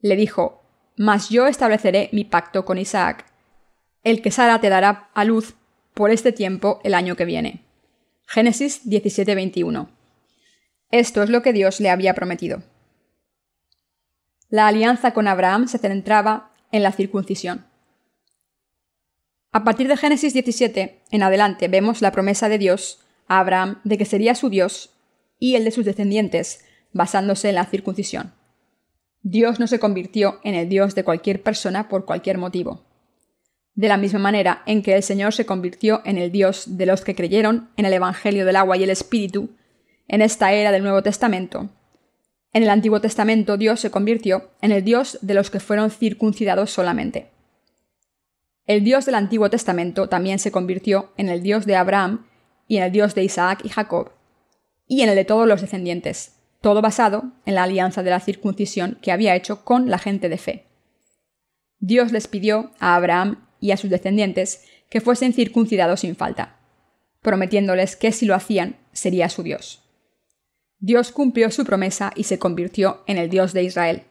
Le 0.00 0.14
dijo, 0.14 0.62
Mas 0.98 1.30
yo 1.30 1.46
estableceré 1.46 2.10
mi 2.12 2.24
pacto 2.24 2.66
con 2.66 2.76
Isaac, 2.76 3.24
el 4.04 4.20
que 4.20 4.30
Sara 4.30 4.60
te 4.60 4.68
dará 4.68 5.08
a 5.14 5.24
luz 5.24 5.56
por 5.94 6.10
este 6.10 6.32
tiempo 6.32 6.80
el 6.84 6.94
año 6.94 7.16
que 7.16 7.24
viene. 7.24 7.62
Génesis 8.26 8.82
17:21. 8.84 9.88
Esto 10.90 11.22
es 11.22 11.30
lo 11.30 11.42
que 11.42 11.52
Dios 11.52 11.80
le 11.80 11.90
había 11.90 12.14
prometido. 12.14 12.62
La 14.48 14.66
alianza 14.66 15.12
con 15.12 15.28
Abraham 15.28 15.68
se 15.68 15.78
centraba 15.78 16.50
en 16.70 16.82
la 16.82 16.92
circuncisión. 16.92 17.66
A 19.52 19.64
partir 19.64 19.88
de 19.88 19.96
Génesis 19.96 20.32
17 20.32 21.00
en 21.10 21.22
adelante 21.22 21.68
vemos 21.68 22.00
la 22.00 22.12
promesa 22.12 22.48
de 22.48 22.58
Dios 22.58 23.00
a 23.28 23.38
Abraham 23.38 23.80
de 23.84 23.98
que 23.98 24.04
sería 24.04 24.34
su 24.34 24.48
Dios 24.48 24.90
y 25.38 25.56
el 25.56 25.64
de 25.64 25.70
sus 25.70 25.84
descendientes, 25.84 26.64
basándose 26.92 27.48
en 27.48 27.56
la 27.56 27.66
circuncisión. 27.66 28.32
Dios 29.22 29.60
no 29.60 29.66
se 29.66 29.78
convirtió 29.78 30.40
en 30.42 30.54
el 30.54 30.68
Dios 30.68 30.94
de 30.94 31.04
cualquier 31.04 31.42
persona 31.42 31.88
por 31.88 32.04
cualquier 32.04 32.38
motivo. 32.38 32.82
De 33.74 33.88
la 33.88 33.96
misma 33.96 34.18
manera 34.18 34.62
en 34.66 34.82
que 34.82 34.94
el 34.94 35.02
Señor 35.02 35.32
se 35.32 35.46
convirtió 35.46 36.02
en 36.04 36.18
el 36.18 36.30
Dios 36.30 36.76
de 36.76 36.86
los 36.86 37.02
que 37.02 37.14
creyeron 37.14 37.70
en 37.76 37.86
el 37.86 37.92
Evangelio 37.94 38.44
del 38.44 38.56
agua 38.56 38.76
y 38.76 38.84
el 38.84 38.90
Espíritu, 38.90 39.50
en 40.08 40.20
esta 40.20 40.52
era 40.52 40.72
del 40.72 40.82
Nuevo 40.82 41.02
Testamento. 41.02 41.70
En 42.52 42.62
el 42.62 42.68
Antiguo 42.68 43.00
Testamento 43.00 43.56
Dios 43.56 43.80
se 43.80 43.90
convirtió 43.90 44.50
en 44.60 44.72
el 44.72 44.84
Dios 44.84 45.18
de 45.22 45.34
los 45.34 45.50
que 45.50 45.60
fueron 45.60 45.90
circuncidados 45.90 46.70
solamente. 46.70 47.30
El 48.66 48.84
Dios 48.84 49.06
del 49.06 49.14
Antiguo 49.14 49.48
Testamento 49.48 50.08
también 50.08 50.38
se 50.38 50.52
convirtió 50.52 51.12
en 51.16 51.30
el 51.30 51.42
Dios 51.42 51.64
de 51.64 51.76
Abraham 51.76 52.26
y 52.68 52.76
en 52.76 52.84
el 52.84 52.92
Dios 52.92 53.14
de 53.14 53.24
Isaac 53.24 53.60
y 53.64 53.70
Jacob, 53.70 54.12
y 54.86 55.00
en 55.00 55.08
el 55.08 55.16
de 55.16 55.24
todos 55.24 55.48
los 55.48 55.62
descendientes, 55.62 56.36
todo 56.60 56.82
basado 56.82 57.32
en 57.46 57.54
la 57.54 57.64
alianza 57.64 58.02
de 58.02 58.10
la 58.10 58.20
circuncisión 58.20 58.98
que 59.00 59.12
había 59.12 59.34
hecho 59.34 59.64
con 59.64 59.90
la 59.90 59.98
gente 59.98 60.28
de 60.28 60.38
fe. 60.38 60.66
Dios 61.80 62.12
les 62.12 62.28
pidió 62.28 62.70
a 62.78 62.94
Abraham 62.94 63.48
y 63.62 63.70
a 63.70 63.78
sus 63.78 63.88
descendientes 63.88 64.66
que 64.90 65.00
fuesen 65.00 65.32
circuncidados 65.32 66.00
sin 66.00 66.16
falta, 66.16 66.58
prometiéndoles 67.22 67.96
que 67.96 68.12
si 68.12 68.26
lo 68.26 68.34
hacían 68.34 68.76
sería 68.92 69.30
su 69.30 69.42
Dios. 69.42 69.82
Dios 70.80 71.12
cumplió 71.12 71.50
su 71.52 71.64
promesa 71.64 72.12
y 72.16 72.24
se 72.24 72.40
convirtió 72.40 73.04
en 73.06 73.16
el 73.16 73.30
Dios 73.30 73.52
de 73.52 73.62
Israel, 73.62 74.02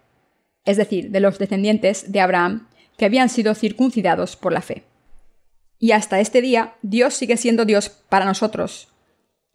es 0.64 0.78
decir, 0.78 1.12
de 1.12 1.20
los 1.20 1.38
descendientes 1.38 2.12
de 2.12 2.22
Abraham 2.22 2.70
que 2.98 3.06
habían 3.06 3.30
sido 3.30 3.54
circuncidados 3.54 4.38
por 4.38 4.54
la 4.54 4.62
fe. 4.62 4.84
Y 5.78 5.92
hasta 5.92 6.22
este 6.22 6.42
día, 6.42 6.76
Dios 6.82 7.14
sigue 7.14 7.36
siendo 7.36 7.66
Dios 7.66 7.90
para 7.90 8.26
nosotros, 8.26 8.88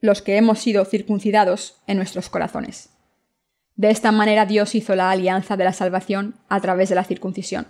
los 0.01 0.21
que 0.21 0.37
hemos 0.37 0.59
sido 0.59 0.85
circuncidados 0.85 1.81
en 1.87 1.97
nuestros 1.97 2.29
corazones. 2.29 2.91
De 3.77 3.91
esta 3.91 4.13
manera 4.13 4.45
Dios 4.45 4.75
hizo 4.75 4.95
la 4.95 5.11
alianza 5.11 5.57
de 5.57 5.65
la 5.65 5.73
salvación 5.73 6.35
a 6.49 6.61
través 6.61 6.91
de 6.91 6.97
la 6.97 7.05
circuncisión. 7.05 7.67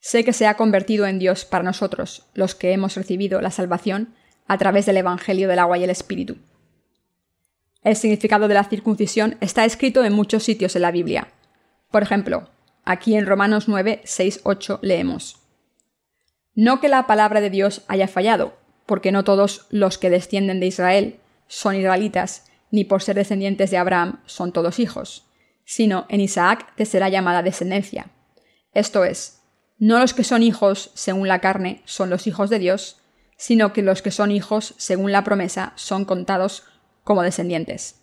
Sé 0.00 0.24
que 0.24 0.32
se 0.32 0.46
ha 0.46 0.54
convertido 0.54 1.06
en 1.06 1.18
Dios 1.18 1.44
para 1.44 1.64
nosotros, 1.64 2.26
los 2.34 2.54
que 2.54 2.72
hemos 2.72 2.94
recibido 2.94 3.40
la 3.40 3.50
salvación 3.50 4.14
a 4.46 4.56
través 4.58 4.86
del 4.86 4.96
Evangelio 4.96 5.48
del 5.48 5.58
agua 5.58 5.78
y 5.78 5.84
el 5.84 5.90
Espíritu. 5.90 6.36
El 7.82 7.96
significado 7.96 8.48
de 8.48 8.54
la 8.54 8.64
circuncisión 8.64 9.36
está 9.40 9.64
escrito 9.64 10.04
en 10.04 10.12
muchos 10.12 10.42
sitios 10.42 10.76
en 10.76 10.82
la 10.82 10.90
Biblia. 10.90 11.28
Por 11.90 12.02
ejemplo, 12.02 12.50
aquí 12.84 13.14
en 13.14 13.26
Romanos 13.26 13.68
9, 13.68 14.02
6, 14.04 14.40
8 14.44 14.80
leemos. 14.82 15.40
No 16.54 16.80
que 16.80 16.88
la 16.88 17.06
palabra 17.06 17.40
de 17.40 17.50
Dios 17.50 17.82
haya 17.88 18.08
fallado, 18.08 18.56
porque 18.86 19.12
no 19.12 19.22
todos 19.24 19.66
los 19.70 19.98
que 19.98 20.10
descienden 20.10 20.60
de 20.60 20.66
Israel 20.66 21.20
son 21.46 21.76
israelitas, 21.76 22.46
ni 22.70 22.84
por 22.84 23.02
ser 23.02 23.16
descendientes 23.16 23.70
de 23.70 23.78
Abraham 23.78 24.20
son 24.26 24.52
todos 24.52 24.78
hijos, 24.78 25.26
sino 25.64 26.06
en 26.08 26.20
Isaac 26.20 26.74
te 26.76 26.84
será 26.84 27.08
llamada 27.08 27.42
descendencia. 27.42 28.10
Esto 28.72 29.04
es, 29.04 29.37
no 29.78 30.00
los 30.00 30.12
que 30.12 30.24
son 30.24 30.42
hijos 30.42 30.90
según 30.94 31.28
la 31.28 31.40
carne 31.40 31.82
son 31.84 32.10
los 32.10 32.26
hijos 32.26 32.50
de 32.50 32.58
Dios, 32.58 33.00
sino 33.36 33.72
que 33.72 33.82
los 33.82 34.02
que 34.02 34.10
son 34.10 34.32
hijos 34.32 34.74
según 34.76 35.12
la 35.12 35.22
promesa 35.22 35.72
son 35.76 36.04
contados 36.04 36.64
como 37.04 37.22
descendientes. 37.22 38.02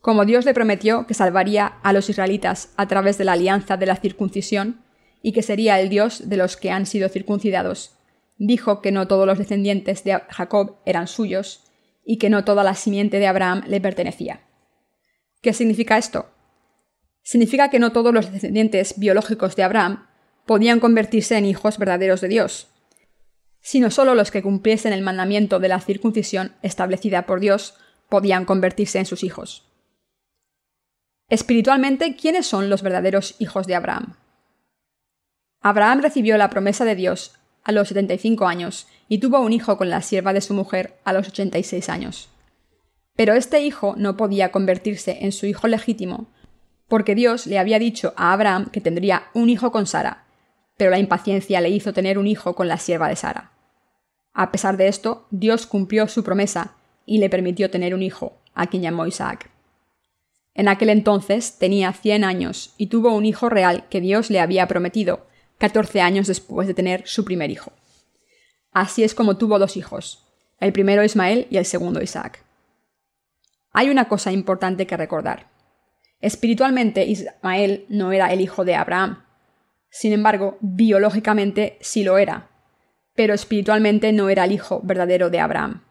Como 0.00 0.24
Dios 0.24 0.44
le 0.44 0.54
prometió 0.54 1.06
que 1.06 1.14
salvaría 1.14 1.66
a 1.66 1.92
los 1.92 2.10
israelitas 2.10 2.72
a 2.76 2.86
través 2.88 3.18
de 3.18 3.24
la 3.24 3.32
alianza 3.32 3.76
de 3.76 3.86
la 3.86 3.96
circuncisión 3.96 4.82
y 5.22 5.32
que 5.32 5.42
sería 5.42 5.80
el 5.80 5.88
Dios 5.88 6.28
de 6.28 6.36
los 6.36 6.56
que 6.56 6.70
han 6.70 6.86
sido 6.86 7.08
circuncidados, 7.08 7.96
dijo 8.36 8.80
que 8.80 8.92
no 8.92 9.06
todos 9.06 9.26
los 9.26 9.38
descendientes 9.38 10.04
de 10.04 10.20
Jacob 10.28 10.76
eran 10.84 11.06
suyos 11.06 11.64
y 12.04 12.18
que 12.18 12.30
no 12.30 12.44
toda 12.44 12.64
la 12.64 12.74
simiente 12.74 13.18
de 13.18 13.26
Abraham 13.26 13.62
le 13.66 13.80
pertenecía. 13.80 14.40
¿Qué 15.40 15.52
significa 15.52 15.98
esto? 15.98 16.30
Significa 17.22 17.68
que 17.70 17.78
no 17.78 17.92
todos 17.92 18.14
los 18.14 18.32
descendientes 18.32 18.98
biológicos 18.98 19.54
de 19.54 19.62
Abraham 19.62 20.07
podían 20.48 20.80
convertirse 20.80 21.36
en 21.36 21.44
hijos 21.44 21.76
verdaderos 21.76 22.22
de 22.22 22.28
Dios, 22.28 22.68
sino 23.60 23.90
solo 23.90 24.14
los 24.14 24.30
que 24.30 24.42
cumpliesen 24.42 24.94
el 24.94 25.02
mandamiento 25.02 25.58
de 25.58 25.68
la 25.68 25.78
circuncisión 25.78 26.54
establecida 26.62 27.26
por 27.26 27.38
Dios 27.38 27.74
podían 28.08 28.46
convertirse 28.46 28.98
en 28.98 29.04
sus 29.04 29.24
hijos. 29.24 29.68
Espiritualmente, 31.28 32.16
¿quiénes 32.16 32.46
son 32.46 32.70
los 32.70 32.82
verdaderos 32.82 33.36
hijos 33.38 33.66
de 33.66 33.74
Abraham? 33.74 34.16
Abraham 35.60 36.00
recibió 36.00 36.38
la 36.38 36.48
promesa 36.48 36.86
de 36.86 36.94
Dios 36.94 37.34
a 37.62 37.72
los 37.72 37.88
75 37.88 38.46
años 38.46 38.86
y 39.06 39.18
tuvo 39.18 39.40
un 39.40 39.52
hijo 39.52 39.76
con 39.76 39.90
la 39.90 40.00
sierva 40.00 40.32
de 40.32 40.40
su 40.40 40.54
mujer 40.54 40.98
a 41.04 41.12
los 41.12 41.28
86 41.28 41.90
años. 41.90 42.30
Pero 43.16 43.34
este 43.34 43.60
hijo 43.60 43.96
no 43.98 44.16
podía 44.16 44.50
convertirse 44.50 45.18
en 45.20 45.32
su 45.32 45.44
hijo 45.44 45.68
legítimo, 45.68 46.28
porque 46.88 47.14
Dios 47.14 47.46
le 47.46 47.58
había 47.58 47.78
dicho 47.78 48.14
a 48.16 48.32
Abraham 48.32 48.70
que 48.70 48.80
tendría 48.80 49.24
un 49.34 49.50
hijo 49.50 49.70
con 49.70 49.86
Sara, 49.86 50.24
pero 50.78 50.90
la 50.90 50.98
impaciencia 50.98 51.60
le 51.60 51.68
hizo 51.68 51.92
tener 51.92 52.16
un 52.16 52.26
hijo 52.26 52.54
con 52.54 52.68
la 52.68 52.78
sierva 52.78 53.08
de 53.08 53.16
Sara. 53.16 53.52
A 54.32 54.50
pesar 54.50 54.78
de 54.78 54.88
esto, 54.88 55.26
Dios 55.30 55.66
cumplió 55.66 56.08
su 56.08 56.24
promesa 56.24 56.76
y 57.04 57.18
le 57.18 57.28
permitió 57.28 57.70
tener 57.70 57.94
un 57.94 58.02
hijo, 58.02 58.38
a 58.54 58.68
quien 58.68 58.82
llamó 58.82 59.06
Isaac. 59.06 59.50
En 60.54 60.68
aquel 60.68 60.88
entonces 60.88 61.58
tenía 61.58 61.92
cien 61.92 62.24
años 62.24 62.74
y 62.78 62.86
tuvo 62.86 63.14
un 63.14 63.26
hijo 63.26 63.48
real 63.48 63.86
que 63.90 64.00
Dios 64.00 64.30
le 64.30 64.40
había 64.40 64.66
prometido, 64.66 65.26
catorce 65.58 66.00
años 66.00 66.26
después 66.28 66.66
de 66.66 66.74
tener 66.74 67.06
su 67.06 67.24
primer 67.24 67.50
hijo. 67.50 67.72
Así 68.72 69.02
es 69.02 69.14
como 69.14 69.36
tuvo 69.36 69.58
dos 69.58 69.76
hijos, 69.76 70.24
el 70.60 70.72
primero 70.72 71.04
Ismael 71.04 71.48
y 71.50 71.56
el 71.56 71.64
segundo 71.64 72.02
Isaac. 72.02 72.44
Hay 73.72 73.90
una 73.90 74.08
cosa 74.08 74.32
importante 74.32 74.86
que 74.86 74.96
recordar. 74.96 75.48
Espiritualmente 76.20 77.04
Ismael 77.04 77.86
no 77.88 78.12
era 78.12 78.32
el 78.32 78.40
hijo 78.40 78.64
de 78.64 78.74
Abraham. 78.74 79.24
Sin 79.90 80.12
embargo, 80.12 80.58
biológicamente 80.60 81.78
sí 81.80 82.04
lo 82.04 82.18
era, 82.18 82.50
pero 83.14 83.34
espiritualmente 83.34 84.12
no 84.12 84.28
era 84.28 84.44
el 84.44 84.52
hijo 84.52 84.80
verdadero 84.84 85.30
de 85.30 85.40
Abraham. 85.40 85.84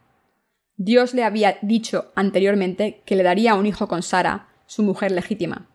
Dios 0.75 1.13
le 1.13 1.23
había 1.23 1.57
dicho 1.61 2.11
anteriormente 2.15 3.01
que 3.05 3.15
le 3.15 3.23
daría 3.23 3.55
un 3.55 3.65
hijo 3.65 3.87
con 3.87 4.03
Sara, 4.03 4.49
su 4.67 4.83
mujer 4.83 5.11
legítima. 5.11 5.67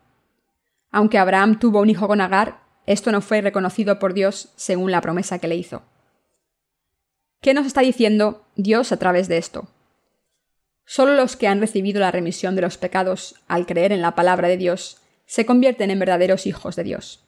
Aunque 0.91 1.17
Abraham 1.17 1.59
tuvo 1.59 1.81
un 1.81 1.89
hijo 1.89 2.07
con 2.07 2.21
Agar, 2.21 2.61
esto 2.85 3.11
no 3.11 3.21
fue 3.21 3.41
reconocido 3.41 3.99
por 3.99 4.13
Dios 4.13 4.53
según 4.55 4.91
la 4.91 5.01
promesa 5.01 5.39
que 5.39 5.47
le 5.47 5.55
hizo. 5.55 5.83
¿Qué 7.41 7.53
nos 7.53 7.65
está 7.65 7.81
diciendo 7.81 8.45
Dios 8.55 8.91
a 8.91 8.97
través 8.97 9.27
de 9.27 9.37
esto? 9.37 9.67
Solo 10.85 11.13
los 11.15 11.35
que 11.35 11.47
han 11.47 11.59
recibido 11.59 11.99
la 11.99 12.11
remisión 12.11 12.55
de 12.55 12.61
los 12.61 12.77
pecados 12.77 13.35
al 13.47 13.65
creer 13.65 13.91
en 13.91 14.01
la 14.01 14.15
palabra 14.15 14.47
de 14.47 14.57
Dios 14.57 15.01
se 15.25 15.45
convierten 15.45 15.91
en 15.91 15.99
verdaderos 15.99 16.45
hijos 16.45 16.75
de 16.75 16.83
Dios. 16.83 17.22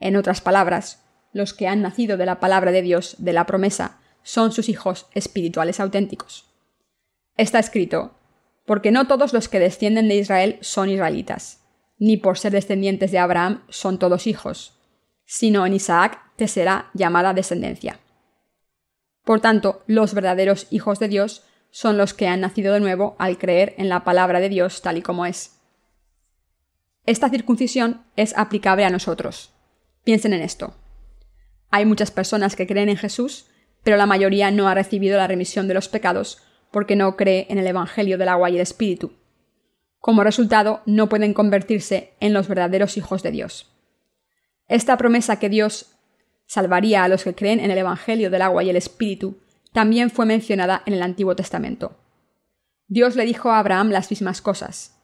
En 0.00 0.16
otras 0.16 0.40
palabras, 0.40 1.04
los 1.32 1.54
que 1.54 1.68
han 1.68 1.82
nacido 1.82 2.16
de 2.16 2.26
la 2.26 2.40
palabra 2.40 2.72
de 2.72 2.82
Dios, 2.82 3.16
de 3.18 3.32
la 3.32 3.46
promesa, 3.46 3.98
son 4.22 4.52
sus 4.52 4.68
hijos 4.68 5.06
espirituales 5.14 5.80
auténticos. 5.80 6.46
Está 7.36 7.58
escrito, 7.58 8.14
porque 8.66 8.90
no 8.90 9.06
todos 9.06 9.32
los 9.32 9.48
que 9.48 9.58
descienden 9.58 10.08
de 10.08 10.16
Israel 10.16 10.58
son 10.60 10.90
israelitas, 10.90 11.60
ni 11.98 12.16
por 12.16 12.38
ser 12.38 12.52
descendientes 12.52 13.10
de 13.10 13.18
Abraham 13.18 13.62
son 13.68 13.98
todos 13.98 14.26
hijos, 14.26 14.78
sino 15.24 15.66
en 15.66 15.74
Isaac 15.74 16.20
te 16.36 16.48
será 16.48 16.90
llamada 16.94 17.34
descendencia. 17.34 18.00
Por 19.24 19.40
tanto, 19.40 19.82
los 19.86 20.14
verdaderos 20.14 20.66
hijos 20.70 20.98
de 20.98 21.08
Dios 21.08 21.44
son 21.70 21.98
los 21.98 22.14
que 22.14 22.28
han 22.28 22.40
nacido 22.40 22.72
de 22.72 22.80
nuevo 22.80 23.14
al 23.18 23.38
creer 23.38 23.74
en 23.78 23.88
la 23.88 24.04
palabra 24.04 24.40
de 24.40 24.48
Dios 24.48 24.80
tal 24.80 24.96
y 24.96 25.02
como 25.02 25.26
es. 25.26 25.58
Esta 27.04 27.28
circuncisión 27.28 28.04
es 28.16 28.36
aplicable 28.36 28.84
a 28.84 28.90
nosotros. 28.90 29.52
Piensen 30.08 30.32
en 30.32 30.40
esto. 30.40 30.74
Hay 31.68 31.84
muchas 31.84 32.10
personas 32.10 32.56
que 32.56 32.66
creen 32.66 32.88
en 32.88 32.96
Jesús, 32.96 33.44
pero 33.82 33.98
la 33.98 34.06
mayoría 34.06 34.50
no 34.50 34.66
ha 34.66 34.74
recibido 34.74 35.18
la 35.18 35.26
remisión 35.26 35.68
de 35.68 35.74
los 35.74 35.90
pecados 35.90 36.38
porque 36.70 36.96
no 36.96 37.14
cree 37.14 37.46
en 37.50 37.58
el 37.58 37.66
Evangelio 37.66 38.16
del 38.16 38.30
agua 38.30 38.48
y 38.48 38.54
el 38.54 38.62
Espíritu. 38.62 39.12
Como 39.98 40.24
resultado, 40.24 40.80
no 40.86 41.10
pueden 41.10 41.34
convertirse 41.34 42.14
en 42.20 42.32
los 42.32 42.48
verdaderos 42.48 42.96
hijos 42.96 43.22
de 43.22 43.32
Dios. 43.32 43.70
Esta 44.66 44.96
promesa 44.96 45.38
que 45.38 45.50
Dios 45.50 45.98
salvaría 46.46 47.04
a 47.04 47.08
los 47.08 47.22
que 47.22 47.34
creen 47.34 47.60
en 47.60 47.70
el 47.70 47.76
Evangelio 47.76 48.30
del 48.30 48.40
agua 48.40 48.64
y 48.64 48.70
el 48.70 48.76
Espíritu 48.76 49.42
también 49.74 50.08
fue 50.08 50.24
mencionada 50.24 50.82
en 50.86 50.94
el 50.94 51.02
Antiguo 51.02 51.36
Testamento. 51.36 51.98
Dios 52.86 53.14
le 53.14 53.26
dijo 53.26 53.50
a 53.50 53.58
Abraham 53.58 53.90
las 53.90 54.10
mismas 54.10 54.40
cosas. 54.40 55.02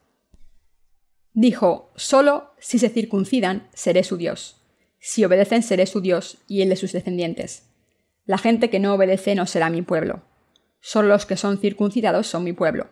Dijo, 1.34 1.92
solo 1.94 2.54
si 2.58 2.78
se 2.78 2.88
circuncidan 2.88 3.68
seré 3.74 4.02
su 4.02 4.16
Dios. 4.16 4.62
Si 5.06 5.22
obedecen 5.22 5.62
seré 5.62 5.84
su 5.84 6.00
Dios 6.00 6.38
y 6.48 6.62
el 6.62 6.70
de 6.70 6.76
sus 6.76 6.92
descendientes. 6.92 7.68
La 8.24 8.38
gente 8.38 8.70
que 8.70 8.78
no 8.78 8.94
obedece 8.94 9.34
no 9.34 9.44
será 9.44 9.68
mi 9.68 9.82
pueblo. 9.82 10.22
Solo 10.80 11.08
los 11.08 11.26
que 11.26 11.36
son 11.36 11.58
circuncidados 11.58 12.26
son 12.26 12.42
mi 12.42 12.54
pueblo. 12.54 12.88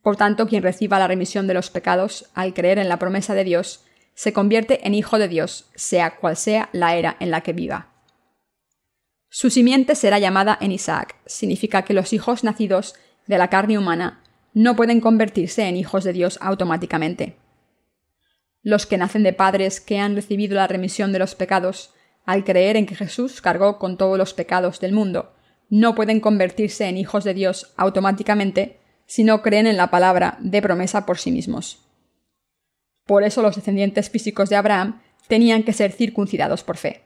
Por 0.00 0.14
tanto, 0.14 0.46
quien 0.46 0.62
reciba 0.62 1.00
la 1.00 1.08
remisión 1.08 1.48
de 1.48 1.54
los 1.54 1.70
pecados 1.70 2.30
al 2.34 2.54
creer 2.54 2.78
en 2.78 2.88
la 2.88 3.00
promesa 3.00 3.34
de 3.34 3.42
Dios, 3.42 3.84
se 4.14 4.32
convierte 4.32 4.86
en 4.86 4.94
hijo 4.94 5.18
de 5.18 5.26
Dios, 5.26 5.68
sea 5.74 6.18
cual 6.18 6.36
sea 6.36 6.68
la 6.72 6.94
era 6.94 7.16
en 7.18 7.32
la 7.32 7.40
que 7.40 7.52
viva. 7.52 7.88
Su 9.28 9.50
simiente 9.50 9.96
será 9.96 10.20
llamada 10.20 10.56
en 10.60 10.70
Isaac, 10.70 11.16
significa 11.26 11.82
que 11.82 11.94
los 11.94 12.12
hijos 12.12 12.44
nacidos 12.44 12.94
de 13.26 13.38
la 13.38 13.50
carne 13.50 13.76
humana 13.76 14.22
no 14.54 14.76
pueden 14.76 15.00
convertirse 15.00 15.66
en 15.66 15.76
hijos 15.76 16.04
de 16.04 16.12
Dios 16.12 16.38
automáticamente. 16.40 17.38
Los 18.62 18.86
que 18.86 18.98
nacen 18.98 19.22
de 19.22 19.32
padres 19.32 19.80
que 19.80 19.98
han 19.98 20.14
recibido 20.14 20.56
la 20.56 20.66
remisión 20.66 21.12
de 21.12 21.18
los 21.18 21.34
pecados, 21.34 21.94
al 22.24 22.44
creer 22.44 22.76
en 22.76 22.86
que 22.86 22.94
Jesús 22.94 23.40
cargó 23.40 23.78
con 23.78 23.96
todos 23.96 24.18
los 24.18 24.34
pecados 24.34 24.80
del 24.80 24.92
mundo, 24.92 25.34
no 25.70 25.94
pueden 25.94 26.20
convertirse 26.20 26.86
en 26.86 26.96
hijos 26.96 27.24
de 27.24 27.34
Dios 27.34 27.72
automáticamente 27.76 28.80
si 29.06 29.24
no 29.24 29.42
creen 29.42 29.66
en 29.66 29.76
la 29.76 29.90
palabra 29.90 30.36
de 30.40 30.60
promesa 30.60 31.06
por 31.06 31.18
sí 31.18 31.30
mismos. 31.30 31.86
Por 33.06 33.22
eso 33.22 33.40
los 33.40 33.56
descendientes 33.56 34.10
físicos 34.10 34.50
de 34.50 34.56
Abraham 34.56 35.00
tenían 35.28 35.62
que 35.62 35.72
ser 35.72 35.92
circuncidados 35.92 36.62
por 36.62 36.76
fe. 36.76 37.04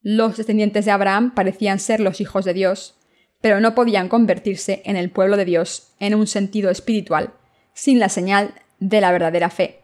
Los 0.00 0.36
descendientes 0.36 0.84
de 0.84 0.90
Abraham 0.90 1.34
parecían 1.34 1.78
ser 1.78 2.00
los 2.00 2.20
hijos 2.20 2.44
de 2.44 2.54
Dios, 2.54 2.94
pero 3.40 3.60
no 3.60 3.74
podían 3.74 4.08
convertirse 4.08 4.82
en 4.84 4.96
el 4.96 5.10
pueblo 5.10 5.36
de 5.36 5.44
Dios 5.44 5.92
en 6.00 6.14
un 6.14 6.26
sentido 6.26 6.70
espiritual, 6.70 7.34
sin 7.74 7.98
la 7.98 8.08
señal 8.08 8.54
de 8.80 9.00
la 9.00 9.12
verdadera 9.12 9.50
fe, 9.50 9.77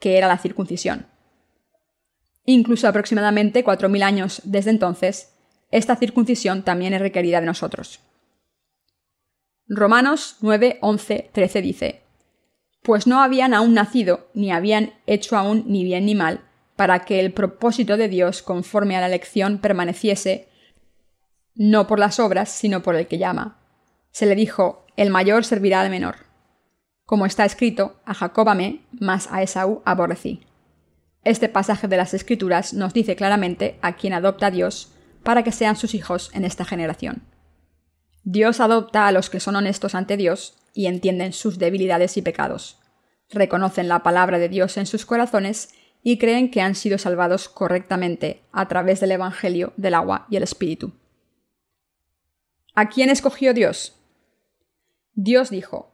que 0.00 0.18
era 0.18 0.26
la 0.26 0.38
circuncisión. 0.38 1.06
Incluso 2.44 2.88
aproximadamente 2.88 3.62
cuatro 3.62 3.88
mil 3.88 4.02
años 4.02 4.40
desde 4.44 4.70
entonces, 4.70 5.36
esta 5.70 5.94
circuncisión 5.94 6.64
también 6.64 6.94
es 6.94 7.00
requerida 7.00 7.38
de 7.40 7.46
nosotros. 7.46 8.00
Romanos 9.68 10.38
9, 10.40 10.78
11, 10.80 11.30
13 11.32 11.62
dice, 11.62 12.02
Pues 12.82 13.06
no 13.06 13.22
habían 13.22 13.54
aún 13.54 13.74
nacido, 13.74 14.28
ni 14.34 14.50
habían 14.50 14.94
hecho 15.06 15.36
aún 15.36 15.62
ni 15.68 15.84
bien 15.84 16.06
ni 16.06 16.16
mal, 16.16 16.40
para 16.74 17.04
que 17.04 17.20
el 17.20 17.32
propósito 17.32 17.96
de 17.96 18.08
Dios 18.08 18.42
conforme 18.42 18.96
a 18.96 19.00
la 19.00 19.06
elección 19.06 19.58
permaneciese, 19.58 20.48
no 21.54 21.86
por 21.86 22.00
las 22.00 22.18
obras, 22.18 22.48
sino 22.48 22.82
por 22.82 22.96
el 22.96 23.06
que 23.06 23.18
llama. 23.18 23.60
Se 24.10 24.26
le 24.26 24.34
dijo, 24.34 24.86
el 24.96 25.10
mayor 25.10 25.44
servirá 25.44 25.82
al 25.82 25.90
menor. 25.90 26.29
Como 27.10 27.26
está 27.26 27.44
escrito, 27.44 27.96
a 28.04 28.14
Jacob 28.14 28.48
amé, 28.48 28.82
mas 28.92 29.26
a 29.32 29.42
Esaú 29.42 29.82
aborrecí. 29.84 30.46
Este 31.24 31.48
pasaje 31.48 31.88
de 31.88 31.96
las 31.96 32.14
Escrituras 32.14 32.72
nos 32.72 32.94
dice 32.94 33.16
claramente 33.16 33.80
a 33.82 33.96
quien 33.96 34.12
adopta 34.12 34.46
a 34.46 34.50
Dios 34.52 34.92
para 35.24 35.42
que 35.42 35.50
sean 35.50 35.74
sus 35.74 35.94
hijos 35.94 36.30
en 36.34 36.44
esta 36.44 36.64
generación. 36.64 37.24
Dios 38.22 38.60
adopta 38.60 39.08
a 39.08 39.10
los 39.10 39.28
que 39.28 39.40
son 39.40 39.56
honestos 39.56 39.96
ante 39.96 40.16
Dios 40.16 40.54
y 40.72 40.86
entienden 40.86 41.32
sus 41.32 41.58
debilidades 41.58 42.16
y 42.16 42.22
pecados. 42.22 42.78
Reconocen 43.28 43.88
la 43.88 44.04
palabra 44.04 44.38
de 44.38 44.48
Dios 44.48 44.76
en 44.76 44.86
sus 44.86 45.04
corazones 45.04 45.74
y 46.04 46.16
creen 46.16 46.48
que 46.48 46.60
han 46.60 46.76
sido 46.76 46.96
salvados 46.96 47.48
correctamente 47.48 48.44
a 48.52 48.68
través 48.68 49.00
del 49.00 49.10
Evangelio 49.10 49.72
del 49.76 49.94
agua 49.94 50.28
y 50.30 50.36
el 50.36 50.44
Espíritu. 50.44 50.92
¿A 52.76 52.88
quién 52.88 53.10
escogió 53.10 53.52
Dios? 53.52 53.96
Dios 55.14 55.50
dijo, 55.50 55.89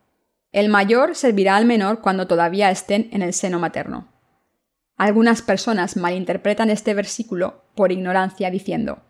El 0.56 0.70
mayor 0.70 1.14
servirá 1.16 1.56
al 1.56 1.66
menor 1.66 2.00
cuando 2.00 2.26
todavía 2.26 2.70
estén 2.70 3.10
en 3.12 3.20
el 3.20 3.34
seno 3.34 3.58
materno. 3.58 4.08
Algunas 4.96 5.42
personas 5.42 5.98
malinterpretan 5.98 6.70
este 6.70 6.94
versículo 6.94 7.64
por 7.74 7.92
ignorancia 7.92 8.50
diciendo, 8.50 9.02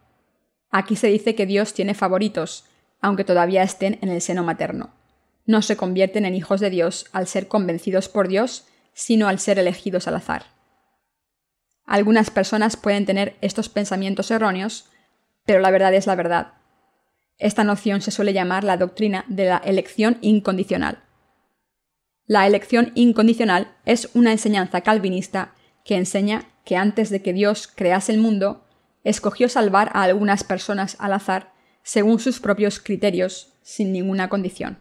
Aquí 0.73 0.97
se 0.97 1.07
dice 1.07 1.37
que 1.37 1.47
Dios 1.47 1.73
tiene 1.73 1.95
favoritos, 1.95 2.65
aunque 3.01 3.23
todavía 3.23 3.63
estén 3.63 4.01
en 4.03 4.09
el 4.09 4.23
seno 4.23 4.43
materno. 4.43 4.91
No 5.45 5.63
se 5.63 5.77
convierten 5.77 6.25
en 6.25 6.35
hijos 6.35 6.59
de 6.59 6.69
Dios 6.69 7.07
al 7.13 7.29
ser 7.29 7.47
convencidos 7.47 8.09
por 8.09 8.27
Dios, 8.27 8.67
sino 8.93 9.29
al 9.29 9.39
ser 9.39 9.61
elegidos 9.61 10.09
al 10.09 10.17
azar. 10.17 10.47
Algunas 11.85 12.31
personas 12.31 12.77
pueden 12.77 13.07
tener 13.07 13.37
estos 13.41 13.69
pensamientos 13.69 14.33
erróneos, 14.33 14.91
pero 15.45 15.61
la 15.61 15.71
verdad 15.71 15.95
es 15.95 16.09
la 16.09 16.17
verdad. 16.17 16.55
Esta 17.39 17.63
noción 17.63 18.03
se 18.03 18.11
suele 18.11 18.33
llamar 18.33 18.65
la 18.65 18.79
doctrina 18.79 19.25
de 19.29 19.45
la 19.45 19.59
elección 19.59 20.19
incondicional. 20.23 21.06
La 22.27 22.47
elección 22.47 22.91
incondicional 22.95 23.77
es 23.85 24.11
una 24.15 24.33
enseñanza 24.33 24.81
calvinista 24.81 25.55
que 25.85 25.97
enseña 25.97 26.51
que 26.65 26.77
antes 26.77 27.11
de 27.11 27.23
que 27.23 27.33
Dios 27.33 27.69
crease 27.69 28.13
el 28.13 28.19
mundo, 28.19 28.65
escogió 29.05 29.49
salvar 29.49 29.91
a 29.95 30.03
algunas 30.03 30.43
personas 30.43 30.97
al 30.99 31.13
azar 31.13 31.53
según 31.85 32.19
sus 32.19 32.41
propios 32.41 32.81
criterios, 32.81 33.53
sin 33.63 33.93
ninguna 33.93 34.29
condición. 34.29 34.79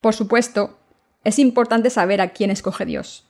Por 0.00 0.14
supuesto, 0.14 0.80
es 1.22 1.38
importante 1.38 1.90
saber 1.90 2.20
a 2.20 2.30
quién 2.30 2.50
escoge 2.50 2.84
Dios. 2.84 3.28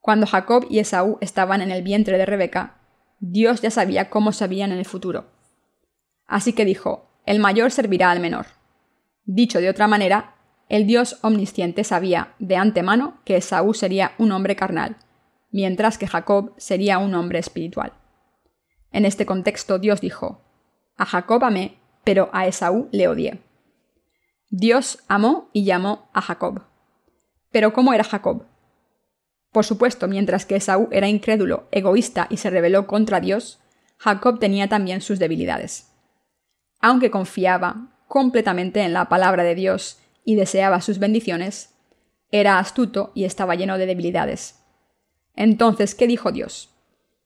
Cuando 0.00 0.26
Jacob 0.26 0.66
y 0.70 0.78
Esaú 0.78 1.18
estaban 1.20 1.60
en 1.60 1.70
el 1.70 1.82
vientre 1.82 2.16
de 2.16 2.24
Rebeca, 2.24 2.80
Dios 3.18 3.60
ya 3.60 3.70
sabía 3.70 4.08
cómo 4.08 4.32
sabían 4.32 4.72
en 4.72 4.78
el 4.78 4.86
futuro. 4.86 5.26
Así 6.26 6.54
que 6.54 6.64
dijo, 6.64 7.10
el 7.26 7.40
mayor 7.40 7.70
servirá 7.70 8.10
al 8.10 8.20
menor. 8.20 8.46
Dicho 9.24 9.60
de 9.60 9.68
otra 9.68 9.86
manera, 9.86 10.36
el 10.70 10.86
Dios 10.86 11.18
omnisciente 11.22 11.82
sabía 11.82 12.34
de 12.38 12.56
antemano 12.56 13.20
que 13.24 13.36
Esaú 13.36 13.74
sería 13.74 14.12
un 14.18 14.30
hombre 14.30 14.54
carnal, 14.54 14.96
mientras 15.50 15.98
que 15.98 16.06
Jacob 16.06 16.54
sería 16.58 16.98
un 16.98 17.12
hombre 17.16 17.40
espiritual. 17.40 17.92
En 18.92 19.04
este 19.04 19.26
contexto 19.26 19.80
Dios 19.80 20.00
dijo, 20.00 20.44
A 20.96 21.04
Jacob 21.06 21.42
amé, 21.44 21.78
pero 22.04 22.30
a 22.32 22.46
Esaú 22.46 22.88
le 22.92 23.08
odié. 23.08 23.42
Dios 24.48 25.00
amó 25.08 25.50
y 25.52 25.64
llamó 25.64 26.08
a 26.14 26.22
Jacob. 26.22 26.62
Pero 27.50 27.72
¿cómo 27.72 27.92
era 27.92 28.04
Jacob? 28.04 28.46
Por 29.50 29.64
supuesto, 29.64 30.06
mientras 30.06 30.46
que 30.46 30.54
Esaú 30.54 30.88
era 30.92 31.08
incrédulo, 31.08 31.66
egoísta 31.72 32.28
y 32.30 32.36
se 32.36 32.48
rebeló 32.48 32.86
contra 32.86 33.18
Dios, 33.18 33.58
Jacob 33.98 34.38
tenía 34.38 34.68
también 34.68 35.00
sus 35.00 35.18
debilidades. 35.18 35.90
Aunque 36.80 37.10
confiaba 37.10 37.88
completamente 38.06 38.82
en 38.82 38.92
la 38.92 39.08
palabra 39.08 39.42
de 39.42 39.56
Dios 39.56 39.99
y 40.24 40.34
deseaba 40.34 40.80
sus 40.80 40.98
bendiciones, 40.98 41.74
Era 42.32 42.58
astuto 42.58 43.10
y 43.14 43.24
estaba 43.24 43.56
lleno 43.56 43.76
de 43.76 43.86
debilidades. 43.86 44.62
Entonces, 45.34 45.94
¿qué 45.94 46.06
dijo 46.06 46.30
Dios? 46.30 46.70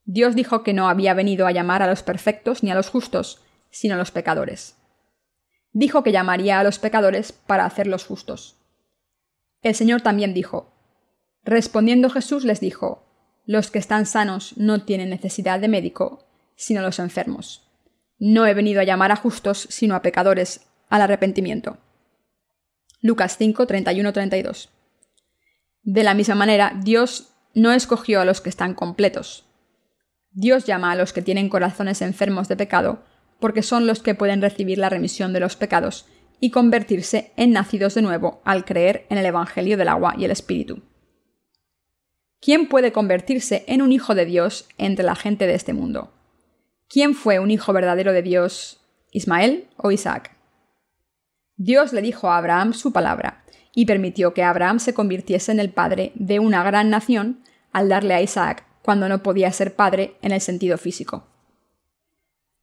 Dios 0.04 0.34
dijo 0.34 0.62
que 0.62 0.72
no 0.72 0.88
había 0.88 1.14
venido 1.14 1.46
a 1.46 1.52
llamar 1.52 1.82
a 1.82 1.86
los 1.86 2.02
perfectos 2.02 2.62
ni 2.62 2.70
a 2.70 2.74
los 2.74 2.88
justos, 2.88 3.42
sino 3.70 3.94
a 3.94 3.98
los 3.98 4.10
pecadores. 4.10 4.76
Dijo 5.72 6.02
que 6.02 6.12
llamaría 6.12 6.60
a 6.60 6.64
los 6.64 6.78
pecadores 6.78 7.32
para 7.32 7.64
hacerlos 7.64 8.04
justos. 8.04 8.56
El 9.62 9.74
Señor 9.74 10.02
también 10.02 10.34
dijo, 10.34 10.72
Respondiendo 11.42 12.10
Jesús 12.10 12.44
les 12.44 12.60
dijo, 12.60 13.04
Los 13.44 13.70
que 13.70 13.78
están 13.78 14.06
sanos 14.06 14.56
no 14.56 14.84
tienen 14.84 15.10
necesidad 15.10 15.58
de 15.58 15.68
médico, 15.68 16.26
sino 16.54 16.82
los 16.82 16.98
enfermos. 16.98 17.68
No 18.18 18.46
he 18.46 18.54
venido 18.54 18.80
a 18.80 18.84
llamar 18.84 19.10
a 19.10 19.16
justos, 19.16 19.66
sino 19.70 19.94
a 19.94 20.02
pecadores, 20.02 20.66
al 20.88 21.02
arrepentimiento. 21.02 21.78
Lucas 23.04 23.36
5, 23.36 23.66
31-32. 23.66 24.70
De 25.82 26.02
la 26.04 26.14
misma 26.14 26.36
manera, 26.36 26.72
Dios 26.82 27.34
no 27.52 27.70
escogió 27.72 28.22
a 28.22 28.24
los 28.24 28.40
que 28.40 28.48
están 28.48 28.72
completos. 28.72 29.44
Dios 30.30 30.64
llama 30.64 30.90
a 30.90 30.96
los 30.96 31.12
que 31.12 31.20
tienen 31.20 31.50
corazones 31.50 32.00
enfermos 32.00 32.48
de 32.48 32.56
pecado, 32.56 33.04
porque 33.40 33.62
son 33.62 33.86
los 33.86 34.02
que 34.02 34.14
pueden 34.14 34.40
recibir 34.40 34.78
la 34.78 34.88
remisión 34.88 35.34
de 35.34 35.40
los 35.40 35.54
pecados 35.54 36.06
y 36.40 36.50
convertirse 36.50 37.32
en 37.36 37.52
nacidos 37.52 37.94
de 37.94 38.00
nuevo 38.00 38.40
al 38.46 38.64
creer 38.64 39.04
en 39.10 39.18
el 39.18 39.26
Evangelio 39.26 39.76
del 39.76 39.88
agua 39.88 40.14
y 40.16 40.24
el 40.24 40.30
Espíritu. 40.30 40.80
¿Quién 42.40 42.68
puede 42.68 42.92
convertirse 42.92 43.66
en 43.68 43.82
un 43.82 43.92
hijo 43.92 44.14
de 44.14 44.24
Dios 44.24 44.66
entre 44.78 45.04
la 45.04 45.14
gente 45.14 45.46
de 45.46 45.56
este 45.56 45.74
mundo? 45.74 46.14
¿Quién 46.88 47.14
fue 47.14 47.38
un 47.38 47.50
hijo 47.50 47.74
verdadero 47.74 48.14
de 48.14 48.22
Dios, 48.22 48.80
Ismael 49.12 49.68
o 49.76 49.90
Isaac? 49.90 50.33
Dios 51.56 51.92
le 51.92 52.02
dijo 52.02 52.30
a 52.30 52.38
Abraham 52.38 52.72
su 52.72 52.92
palabra, 52.92 53.44
y 53.74 53.86
permitió 53.86 54.34
que 54.34 54.42
Abraham 54.42 54.78
se 54.78 54.94
convirtiese 54.94 55.52
en 55.52 55.60
el 55.60 55.70
padre 55.70 56.12
de 56.14 56.38
una 56.38 56.62
gran 56.62 56.90
nación 56.90 57.40
al 57.72 57.88
darle 57.88 58.14
a 58.14 58.22
Isaac 58.22 58.64
cuando 58.82 59.08
no 59.08 59.22
podía 59.22 59.50
ser 59.52 59.74
padre 59.74 60.16
en 60.22 60.32
el 60.32 60.40
sentido 60.40 60.78
físico. 60.78 61.26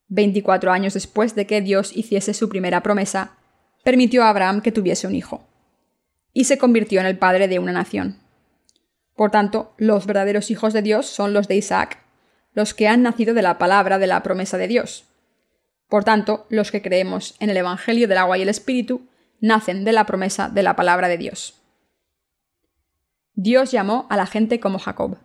Veinticuatro 0.07 0.71
años 0.71 0.93
después 0.93 1.35
de 1.35 1.47
que 1.47 1.61
Dios 1.61 1.95
hiciese 1.95 2.33
su 2.33 2.49
primera 2.49 2.83
promesa, 2.83 3.37
permitió 3.83 4.23
a 4.23 4.29
Abraham 4.29 4.61
que 4.61 4.71
tuviese 4.71 5.07
un 5.07 5.15
hijo, 5.15 5.47
y 6.33 6.45
se 6.45 6.57
convirtió 6.57 6.99
en 7.01 7.07
el 7.07 7.17
padre 7.17 7.47
de 7.47 7.59
una 7.59 7.71
nación. 7.71 8.19
Por 9.15 9.31
tanto, 9.31 9.73
los 9.77 10.05
verdaderos 10.05 10.51
hijos 10.51 10.73
de 10.73 10.81
Dios 10.81 11.07
son 11.07 11.33
los 11.33 11.47
de 11.47 11.55
Isaac, 11.55 11.99
los 12.53 12.73
que 12.73 12.87
han 12.87 13.03
nacido 13.03 13.33
de 13.33 13.41
la 13.41 13.57
palabra 13.57 13.99
de 13.99 14.07
la 14.07 14.23
promesa 14.23 14.57
de 14.57 14.67
Dios. 14.67 15.05
Por 15.91 16.05
tanto, 16.05 16.45
los 16.47 16.71
que 16.71 16.81
creemos 16.81 17.35
en 17.41 17.49
el 17.49 17.57
Evangelio 17.57 18.07
del 18.07 18.17
agua 18.17 18.37
y 18.37 18.43
el 18.43 18.47
Espíritu 18.47 19.09
nacen 19.41 19.83
de 19.83 19.91
la 19.91 20.05
promesa 20.05 20.47
de 20.47 20.63
la 20.63 20.77
palabra 20.77 21.09
de 21.09 21.17
Dios. 21.17 21.61
Dios 23.33 23.71
llamó 23.71 24.07
a 24.09 24.15
la 24.15 24.25
gente 24.25 24.61
como 24.61 24.79
Jacob. 24.79 25.17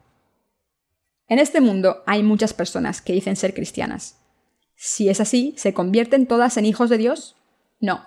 En 1.28 1.38
este 1.38 1.60
mundo 1.60 2.02
hay 2.04 2.24
muchas 2.24 2.52
personas 2.52 3.00
que 3.00 3.12
dicen 3.12 3.36
ser 3.36 3.54
cristianas. 3.54 4.18
Si 4.74 5.08
es 5.08 5.20
así, 5.20 5.54
¿se 5.56 5.72
convierten 5.72 6.26
todas 6.26 6.56
en 6.56 6.66
hijos 6.66 6.90
de 6.90 6.98
Dios? 6.98 7.36
No. 7.78 8.04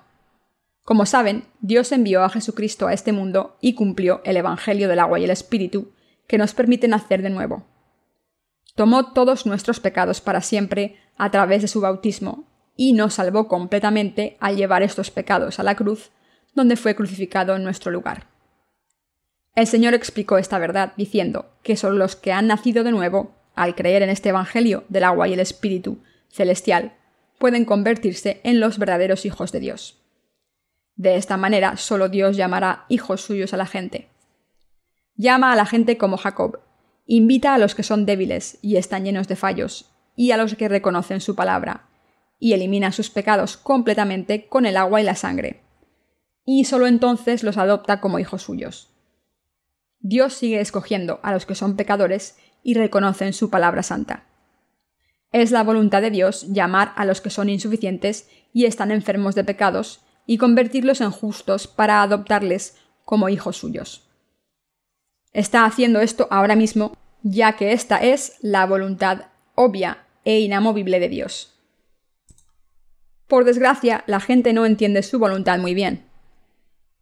Como 0.83 1.05
saben, 1.05 1.45
Dios 1.61 1.93
envió 1.93 2.23
a 2.23 2.29
Jesucristo 2.29 2.87
a 2.87 2.93
este 2.93 3.13
mundo 3.13 3.55
y 3.61 3.73
cumplió 3.73 4.19
el 4.25 4.35
Evangelio 4.35 4.89
del 4.89 4.99
agua 4.99 5.17
y 5.17 5.23
el 5.23 5.31
Espíritu, 5.31 5.93
que 6.27 6.37
nos 6.37 6.53
permite 6.53 6.89
nacer 6.89 7.21
de 7.21 7.29
nuevo. 7.29 7.63
Tomó 8.75 9.13
todos 9.13 9.45
nuestros 9.45 9.79
pecados 9.79 10.19
para 10.19 10.41
siempre 10.41 10.97
a 11.15 11.31
través 11.31 11.61
de 11.61 11.69
su 11.69 11.79
bautismo 11.79 12.48
y 12.81 12.93
nos 12.93 13.15
salvó 13.15 13.49
completamente 13.49 14.37
al 14.39 14.55
llevar 14.55 14.83
estos 14.83 15.11
pecados 15.11 15.59
a 15.59 15.63
la 15.63 15.75
cruz, 15.75 16.11
donde 16.55 16.77
fue 16.77 16.95
crucificado 16.95 17.57
en 17.57 17.63
nuestro 17.65 17.91
lugar. 17.91 18.27
El 19.53 19.67
Señor 19.67 19.93
explicó 19.93 20.37
esta 20.37 20.57
verdad 20.59 20.93
diciendo 20.95 21.51
que 21.61 21.75
son 21.75 21.99
los 21.99 22.15
que 22.15 22.31
han 22.31 22.47
nacido 22.47 22.85
de 22.85 22.93
nuevo, 22.93 23.35
al 23.53 23.75
creer 23.75 24.01
en 24.01 24.09
este 24.09 24.29
Evangelio 24.29 24.85
del 24.87 25.03
agua 25.03 25.27
y 25.27 25.33
el 25.33 25.41
Espíritu 25.41 26.01
celestial, 26.29 26.93
pueden 27.37 27.65
convertirse 27.65 28.39
en 28.45 28.61
los 28.61 28.79
verdaderos 28.79 29.25
hijos 29.25 29.51
de 29.51 29.59
Dios. 29.59 29.99
De 30.95 31.17
esta 31.17 31.35
manera, 31.35 31.75
solo 31.75 32.07
Dios 32.07 32.37
llamará 32.37 32.85
hijos 32.87 33.19
suyos 33.19 33.53
a 33.53 33.57
la 33.57 33.65
gente. 33.65 34.07
Llama 35.17 35.51
a 35.51 35.57
la 35.57 35.65
gente 35.65 35.97
como 35.97 36.15
Jacob, 36.15 36.61
invita 37.05 37.53
a 37.53 37.57
los 37.57 37.75
que 37.75 37.83
son 37.83 38.05
débiles 38.05 38.57
y 38.61 38.77
están 38.77 39.03
llenos 39.03 39.27
de 39.27 39.35
fallos, 39.35 39.91
y 40.15 40.31
a 40.31 40.37
los 40.37 40.55
que 40.55 40.69
reconocen 40.69 41.19
su 41.19 41.35
palabra, 41.35 41.88
y 42.39 42.53
elimina 42.53 42.91
sus 42.91 43.09
pecados 43.09 43.57
completamente 43.57 44.47
con 44.47 44.65
el 44.65 44.77
agua 44.77 45.01
y 45.01 45.03
la 45.03 45.15
sangre. 45.15 45.61
Y 46.45 46.65
solo 46.65 46.87
entonces 46.87 47.43
los 47.43 47.57
adopta 47.57 47.99
como 47.99 48.17
hijos 48.17 48.43
suyos. 48.43 48.89
Dios 49.99 50.33
sigue 50.33 50.61
escogiendo 50.61 51.19
a 51.21 51.33
los 51.33 51.45
que 51.45 51.55
son 51.55 51.75
pecadores 51.75 52.37
y 52.63 52.73
reconocen 52.73 53.33
su 53.33 53.49
palabra 53.49 53.83
santa. 53.83 54.25
Es 55.31 55.51
la 55.51 55.63
voluntad 55.63 56.01
de 56.01 56.09
Dios 56.09 56.47
llamar 56.47 56.93
a 56.95 57.05
los 57.05 57.21
que 57.21 57.29
son 57.29 57.49
insuficientes 57.49 58.29
y 58.53 58.65
están 58.65 58.91
enfermos 58.91 59.35
de 59.35 59.43
pecados 59.43 60.01
y 60.25 60.37
convertirlos 60.37 61.01
en 61.01 61.11
justos 61.11 61.67
para 61.67 62.01
adoptarles 62.01 62.77
como 63.05 63.29
hijos 63.29 63.57
suyos. 63.57 64.07
Está 65.33 65.65
haciendo 65.65 65.99
esto 65.99 66.27
ahora 66.31 66.55
mismo, 66.55 66.97
ya 67.21 67.55
que 67.55 67.73
esta 67.73 67.97
es 67.97 68.37
la 68.41 68.65
voluntad 68.65 69.25
obvia 69.55 70.05
e 70.23 70.39
inamovible 70.39 70.99
de 70.99 71.09
Dios. 71.09 71.58
Por 73.29 73.45
desgracia, 73.45 74.03
la 74.07 74.19
gente 74.19 74.53
no 74.53 74.65
entiende 74.65 75.03
su 75.03 75.19
voluntad 75.19 75.59
muy 75.59 75.75
bien. 75.75 76.03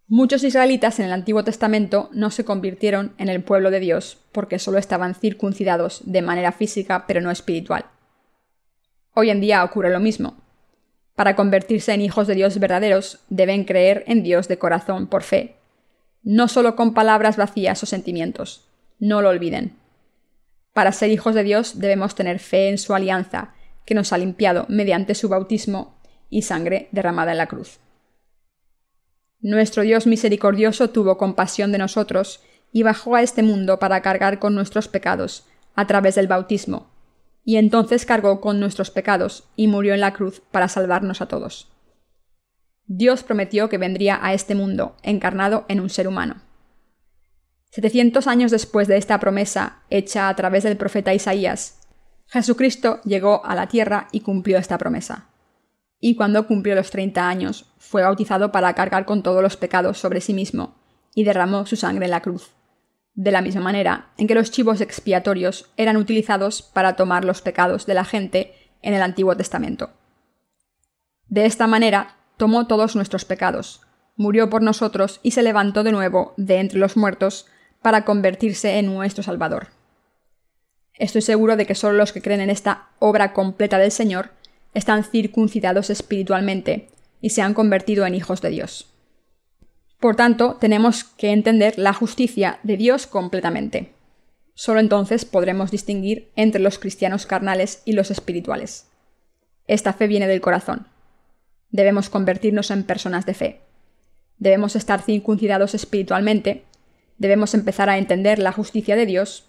Muchos 0.10 0.44
israelitas 0.44 1.00
en 1.00 1.06
el 1.06 1.14
Antiguo 1.14 1.46
Testamento 1.46 2.10
no 2.12 2.32
se 2.32 2.44
convirtieron 2.44 3.14
en 3.18 3.30
el 3.30 3.42
pueblo 3.42 3.72
de 3.72 3.80
Dios 3.80 4.18
porque 4.34 4.60
solo 4.60 4.78
estaban 4.78 5.16
circuncidados 5.16 6.02
de 6.04 6.22
manera 6.22 6.52
física 6.52 7.06
pero 7.08 7.22
no 7.22 7.32
espiritual. 7.32 7.86
Hoy 9.14 9.30
en 9.30 9.40
día 9.40 9.64
ocurre 9.64 9.90
lo 9.90 10.02
mismo. 10.02 10.36
Para 11.16 11.38
convertirse 11.38 11.94
en 11.94 12.02
hijos 12.02 12.28
de 12.28 12.36
Dios 12.36 12.60
verdaderos, 12.60 13.22
deben 13.30 13.64
creer 13.64 14.04
en 14.06 14.22
Dios 14.22 14.50
de 14.50 14.58
corazón 14.58 15.08
por 15.08 15.24
fe, 15.24 15.56
no 16.24 16.50
solo 16.50 16.76
con 16.76 16.94
palabras 16.94 17.38
vacías 17.38 17.82
o 17.84 17.86
sentimientos. 17.86 18.68
No 19.00 19.22
lo 19.22 19.30
olviden. 19.30 19.78
Para 20.74 20.92
ser 20.92 21.10
hijos 21.10 21.36
de 21.36 21.44
Dios 21.44 21.80
debemos 21.80 22.16
tener 22.16 22.40
fe 22.40 22.68
en 22.68 22.78
su 22.78 22.94
alianza, 22.94 23.54
que 23.88 23.96
nos 23.96 24.12
ha 24.12 24.18
limpiado 24.18 24.66
mediante 24.68 25.16
su 25.16 25.30
bautismo 25.30 25.97
y 26.30 26.44
sangre 26.44 26.90
derramada 26.92 27.32
en 27.32 27.38
la 27.38 27.48
cruz. 27.48 27.80
Nuestro 29.40 29.84
Dios 29.84 30.08
misericordioso 30.08 30.90
tuvo 30.90 31.18
compasión 31.18 31.72
de 31.72 31.78
nosotros 31.78 32.42
y 32.72 32.84
bajó 32.84 33.16
a 33.16 33.22
este 33.22 33.44
mundo 33.44 33.80
para 33.80 34.02
cargar 34.02 34.40
con 34.40 34.56
nuestros 34.56 34.88
pecados 34.88 35.46
a 35.76 35.86
través 35.88 36.16
del 36.16 36.28
bautismo, 36.28 36.90
y 37.44 37.58
entonces 37.58 38.06
cargó 38.06 38.42
con 38.42 38.60
nuestros 38.60 38.92
pecados 38.92 39.48
y 39.56 39.68
murió 39.68 39.94
en 39.94 40.02
la 40.02 40.14
cruz 40.14 40.42
para 40.52 40.68
salvarnos 40.68 41.22
a 41.22 41.28
todos. 41.28 41.72
Dios 42.88 43.24
prometió 43.24 43.70
que 43.70 43.78
vendría 43.78 44.20
a 44.22 44.34
este 44.34 44.56
mundo 44.56 44.96
encarnado 45.04 45.66
en 45.68 45.80
un 45.80 45.90
ser 45.90 46.08
humano. 46.08 46.42
Setecientos 47.70 48.28
años 48.28 48.50
después 48.50 48.88
de 48.88 48.98
esta 48.98 49.20
promesa 49.20 49.84
hecha 49.90 50.30
a 50.30 50.36
través 50.36 50.64
del 50.64 50.78
profeta 50.78 51.14
Isaías, 51.14 51.80
Jesucristo 52.28 53.02
llegó 53.04 53.46
a 53.46 53.56
la 53.56 53.68
tierra 53.68 54.08
y 54.12 54.22
cumplió 54.22 54.58
esta 54.58 54.78
promesa. 54.78 55.30
Y 56.00 56.16
cuando 56.16 56.48
cumplió 56.48 56.76
los 56.76 56.92
treinta 56.92 57.28
años, 57.28 57.72
fue 57.78 58.04
bautizado 58.04 58.52
para 58.52 58.74
cargar 58.74 59.06
con 59.06 59.24
todos 59.24 59.42
los 59.42 59.58
pecados 59.58 59.98
sobre 59.98 60.22
sí 60.22 60.34
mismo, 60.34 60.76
y 61.16 61.24
derramó 61.24 61.66
su 61.66 61.76
sangre 61.76 62.06
en 62.06 62.12
la 62.12 62.22
cruz 62.22 62.52
de 63.18 63.32
la 63.32 63.42
misma 63.42 63.62
manera 63.62 64.12
en 64.18 64.28
que 64.28 64.36
los 64.36 64.52
chivos 64.52 64.80
expiatorios 64.80 65.72
eran 65.76 65.98
utilizados 65.98 66.62
para 66.62 66.96
tomar 66.96 67.26
los 67.26 67.42
pecados 67.42 67.88
de 67.88 67.96
la 67.96 68.06
gente 68.06 68.54
en 68.84 68.94
el 68.94 69.02
Antiguo 69.02 69.36
Testamento. 69.36 69.90
De 71.28 71.46
esta 71.46 71.66
manera 71.66 72.16
tomó 72.38 72.68
todos 72.68 72.96
nuestros 72.96 73.26
pecados, 73.26 73.82
murió 74.16 74.52
por 74.52 74.62
nosotros 74.62 75.20
y 75.24 75.32
se 75.32 75.42
levantó 75.42 75.84
de 75.84 75.92
nuevo 75.92 76.36
de 76.38 76.60
entre 76.60 76.78
los 76.78 76.96
muertos 76.96 77.48
para 77.82 78.06
convertirse 78.06 78.78
en 78.78 78.86
nuestro 78.86 79.24
Salvador. 79.24 79.70
Estoy 80.94 81.24
seguro 81.24 81.56
de 81.56 81.66
que 81.66 81.76
solo 81.76 81.98
los 81.98 82.14
que 82.14 82.22
creen 82.22 82.42
en 82.42 82.52
esta 82.52 82.90
obra 83.00 83.34
completa 83.34 83.80
del 83.80 83.92
Señor 83.92 84.30
están 84.78 85.04
circuncidados 85.04 85.90
espiritualmente 85.90 86.90
y 87.20 87.32
se 87.32 87.42
han 87.42 87.56
convertido 87.56 88.06
en 88.06 88.14
hijos 88.14 88.42
de 88.42 88.52
Dios. 88.52 88.94
Por 90.00 90.16
tanto, 90.16 90.58
tenemos 90.60 91.04
que 91.04 91.32
entender 91.32 91.80
la 91.80 91.94
justicia 91.94 92.60
de 92.62 92.78
Dios 92.78 93.08
completamente. 93.08 93.94
Solo 94.54 94.80
entonces 94.80 95.26
podremos 95.26 95.72
distinguir 95.72 96.30
entre 96.36 96.62
los 96.62 96.78
cristianos 96.78 97.26
carnales 97.26 97.82
y 97.86 97.94
los 97.94 98.12
espirituales. 98.12 98.86
Esta 99.66 99.94
fe 99.94 100.06
viene 100.06 100.28
del 100.28 100.42
corazón. 100.42 100.86
Debemos 101.72 102.12
convertirnos 102.12 102.70
en 102.70 102.84
personas 102.84 103.26
de 103.26 103.34
fe. 103.34 103.62
Debemos 104.38 104.76
estar 104.76 105.02
circuncidados 105.02 105.74
espiritualmente. 105.74 106.66
Debemos 107.18 107.56
empezar 107.56 107.90
a 107.90 107.98
entender 107.98 108.38
la 108.38 108.52
justicia 108.52 108.96
de 108.96 109.08
Dios 109.08 109.46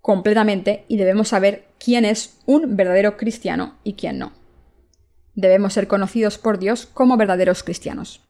completamente 0.00 0.84
y 0.86 0.96
debemos 0.96 1.28
saber 1.28 1.64
quién 1.84 2.04
es 2.04 2.38
un 2.46 2.76
verdadero 2.76 3.16
cristiano 3.16 3.74
y 3.82 3.94
quién 3.94 4.18
no. 4.18 4.43
Debemos 5.34 5.72
ser 5.72 5.88
conocidos 5.88 6.38
por 6.38 6.58
Dios 6.58 6.86
como 6.86 7.16
verdaderos 7.16 7.62
cristianos. 7.62 8.20